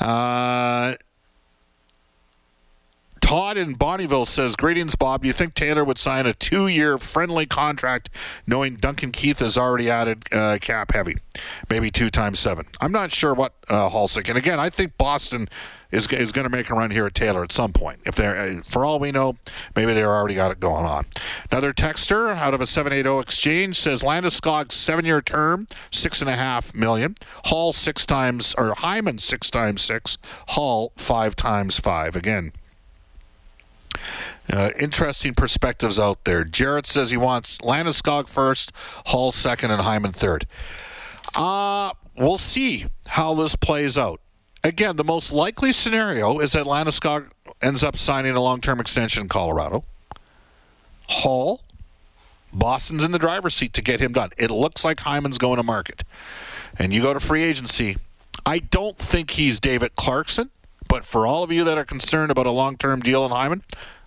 Uh, 0.00 0.94
Todd 3.32 3.56
in 3.56 3.74
Bonnyville 3.76 4.26
says, 4.26 4.56
Greetings, 4.56 4.94
Bob. 4.94 5.24
You 5.24 5.32
think 5.32 5.54
Taylor 5.54 5.84
would 5.84 5.96
sign 5.96 6.26
a 6.26 6.34
two 6.34 6.68
year 6.68 6.98
friendly 6.98 7.46
contract 7.46 8.10
knowing 8.46 8.76
Duncan 8.76 9.10
Keith 9.10 9.38
has 9.38 9.56
already 9.56 9.88
added 9.88 10.24
uh, 10.30 10.58
cap 10.60 10.92
heavy? 10.92 11.16
Maybe 11.70 11.90
two 11.90 12.10
times 12.10 12.38
seven. 12.40 12.66
I'm 12.78 12.92
not 12.92 13.10
sure 13.10 13.32
what 13.32 13.54
uh, 13.70 13.88
Halsick. 13.88 14.28
And 14.28 14.36
again, 14.36 14.60
I 14.60 14.68
think 14.68 14.98
Boston 14.98 15.48
is, 15.90 16.06
is 16.12 16.30
going 16.30 16.44
to 16.44 16.50
make 16.50 16.68
a 16.68 16.74
run 16.74 16.90
here 16.90 17.06
at 17.06 17.14
Taylor 17.14 17.42
at 17.42 17.52
some 17.52 17.72
point. 17.72 18.00
If 18.04 18.16
they're, 18.16 18.36
uh, 18.36 18.60
for 18.66 18.84
all 18.84 18.98
we 18.98 19.10
know, 19.10 19.38
maybe 19.74 19.94
they're 19.94 20.14
already 20.14 20.34
got 20.34 20.50
it 20.50 20.60
going 20.60 20.84
on. 20.84 21.06
Another 21.50 21.72
texter 21.72 22.36
out 22.36 22.52
of 22.52 22.60
a 22.60 22.66
780 22.66 23.18
exchange 23.18 23.76
says 23.76 24.02
Landeskog 24.02 24.70
seven 24.70 25.06
year 25.06 25.22
term, 25.22 25.68
six 25.90 26.20
and 26.20 26.28
a 26.28 26.36
half 26.36 26.74
million. 26.74 27.14
Hall 27.46 27.72
six 27.72 28.04
times, 28.04 28.54
or 28.58 28.74
Hyman 28.74 29.16
six 29.16 29.50
times 29.50 29.80
six. 29.80 30.18
Hall 30.48 30.92
five 30.96 31.34
times 31.34 31.80
five. 31.80 32.14
Again, 32.14 32.52
uh, 34.52 34.70
interesting 34.78 35.34
perspectives 35.34 35.98
out 35.98 36.24
there. 36.24 36.44
Jarrett 36.44 36.86
says 36.86 37.10
he 37.10 37.16
wants 37.16 37.58
Landeskog 37.58 38.28
first, 38.28 38.72
Hall 39.06 39.30
second, 39.30 39.70
and 39.70 39.82
Hyman 39.82 40.12
third. 40.12 40.46
Uh, 41.34 41.92
we'll 42.16 42.38
see 42.38 42.86
how 43.06 43.34
this 43.34 43.56
plays 43.56 43.96
out. 43.96 44.20
Again, 44.64 44.96
the 44.96 45.04
most 45.04 45.32
likely 45.32 45.72
scenario 45.72 46.38
is 46.38 46.52
that 46.52 46.66
Landeskog 46.66 47.30
ends 47.60 47.82
up 47.82 47.96
signing 47.96 48.34
a 48.34 48.40
long-term 48.40 48.80
extension 48.80 49.22
in 49.22 49.28
Colorado. 49.28 49.84
Hall, 51.08 51.62
Boston's 52.52 53.04
in 53.04 53.12
the 53.12 53.18
driver's 53.18 53.54
seat 53.54 53.72
to 53.74 53.82
get 53.82 54.00
him 54.00 54.12
done. 54.12 54.30
It 54.36 54.50
looks 54.50 54.84
like 54.84 55.00
Hyman's 55.00 55.38
going 55.38 55.56
to 55.56 55.62
market. 55.62 56.04
And 56.78 56.92
you 56.92 57.02
go 57.02 57.12
to 57.12 57.20
free 57.20 57.42
agency. 57.42 57.96
I 58.44 58.58
don't 58.58 58.96
think 58.96 59.32
he's 59.32 59.60
David 59.60 59.94
Clarkson. 59.94 60.50
But 60.92 61.06
for 61.06 61.26
all 61.26 61.42
of 61.42 61.50
you 61.50 61.64
that 61.64 61.78
are 61.78 61.86
concerned 61.86 62.30
about 62.30 62.44
a 62.44 62.50
long 62.50 62.76
term 62.76 63.00
deal 63.00 63.24
in 63.24 63.30
Hyman, 63.30 63.62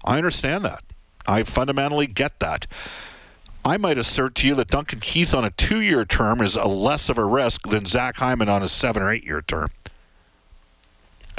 I 0.05 0.17
understand 0.17 0.63
that. 0.65 0.83
I 1.25 1.41
fundamentally 1.41 2.05
get 2.05 2.39
that. 2.41 2.67
I 3.65 3.77
might 3.77 3.97
assert 3.97 4.35
to 4.35 4.47
you 4.47 4.53
that 4.53 4.67
Duncan 4.67 4.99
Keith 4.99 5.33
on 5.33 5.43
a 5.43 5.49
two 5.49 5.81
year 5.81 6.05
term 6.05 6.41
is 6.41 6.55
a 6.55 6.67
less 6.67 7.09
of 7.09 7.17
a 7.17 7.25
risk 7.25 7.67
than 7.69 7.85
Zach 7.85 8.17
Hyman 8.17 8.49
on 8.49 8.61
a 8.61 8.67
seven 8.67 9.01
or 9.01 9.11
eight 9.11 9.23
year 9.23 9.41
term. 9.41 9.69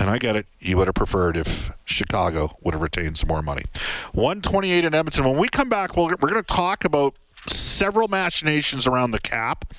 And 0.01 0.11
I 0.11 0.19
get 0.19 0.35
it. 0.35 0.47
You 0.59 0.79
would 0.79 0.89
have 0.89 0.97
preferred 0.97 1.37
if 1.37 1.71
Chicago 1.85 2.57
would 2.63 2.75
have 2.75 2.83
retained 2.83 3.17
some 3.17 3.29
more 3.29 3.41
money. 3.41 3.67
128 4.15 4.85
in 4.85 4.95
Edmonton. 4.95 5.25
When 5.27 5.39
we 5.39 5.49
come 5.49 5.69
back, 5.69 5.97
we're 5.97 6.17
going 6.17 6.35
to 6.35 6.43
talk 6.43 6.85
about 6.85 7.15
several 7.47 8.09
machinations 8.09 8.85
around 8.85 9.13
the 9.13 9.21
cap, 9.21 9.73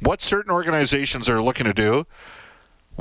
what 0.00 0.20
certain 0.20 0.50
organizations 0.50 1.28
are 1.28 1.40
looking 1.40 1.66
to 1.66 1.72
do 1.72 2.06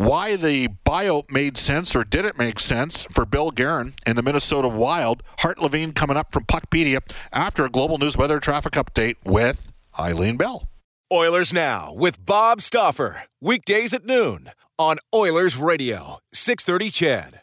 why 0.02 0.36
the 0.36 0.68
buyout 0.86 1.32
made 1.32 1.58
sense 1.58 1.96
or 1.96 2.04
did 2.04 2.26
it 2.26 2.38
make 2.38 2.60
sense 2.60 3.06
for 3.14 3.26
Bill 3.26 3.52
Guerin 3.52 3.94
and 4.06 4.18
the 4.18 4.24
Minnesota 4.24 4.68
Wild. 4.68 5.22
Hart 5.40 5.60
Levine 5.60 5.92
coming 5.94 6.18
up 6.18 6.32
from 6.34 6.46
Puckpedia 6.46 7.00
after 7.32 7.66
a 7.66 7.70
global 7.70 7.98
news 7.98 8.18
weather 8.18 8.40
traffic 8.40 8.74
update 8.74 9.16
with 9.24 9.72
Eileen 10.00 10.38
Bell. 10.38 10.68
Oilers 11.12 11.54
Now 11.54 11.94
with 11.94 12.26
Bob 12.26 12.62
Stauffer. 12.62 13.24
Weekdays 13.40 13.94
at 13.94 14.06
noon 14.06 14.52
on 14.80 14.98
Oilers 15.14 15.56
Radio, 15.58 16.20
630 16.34 16.90
CHED. 16.90 17.41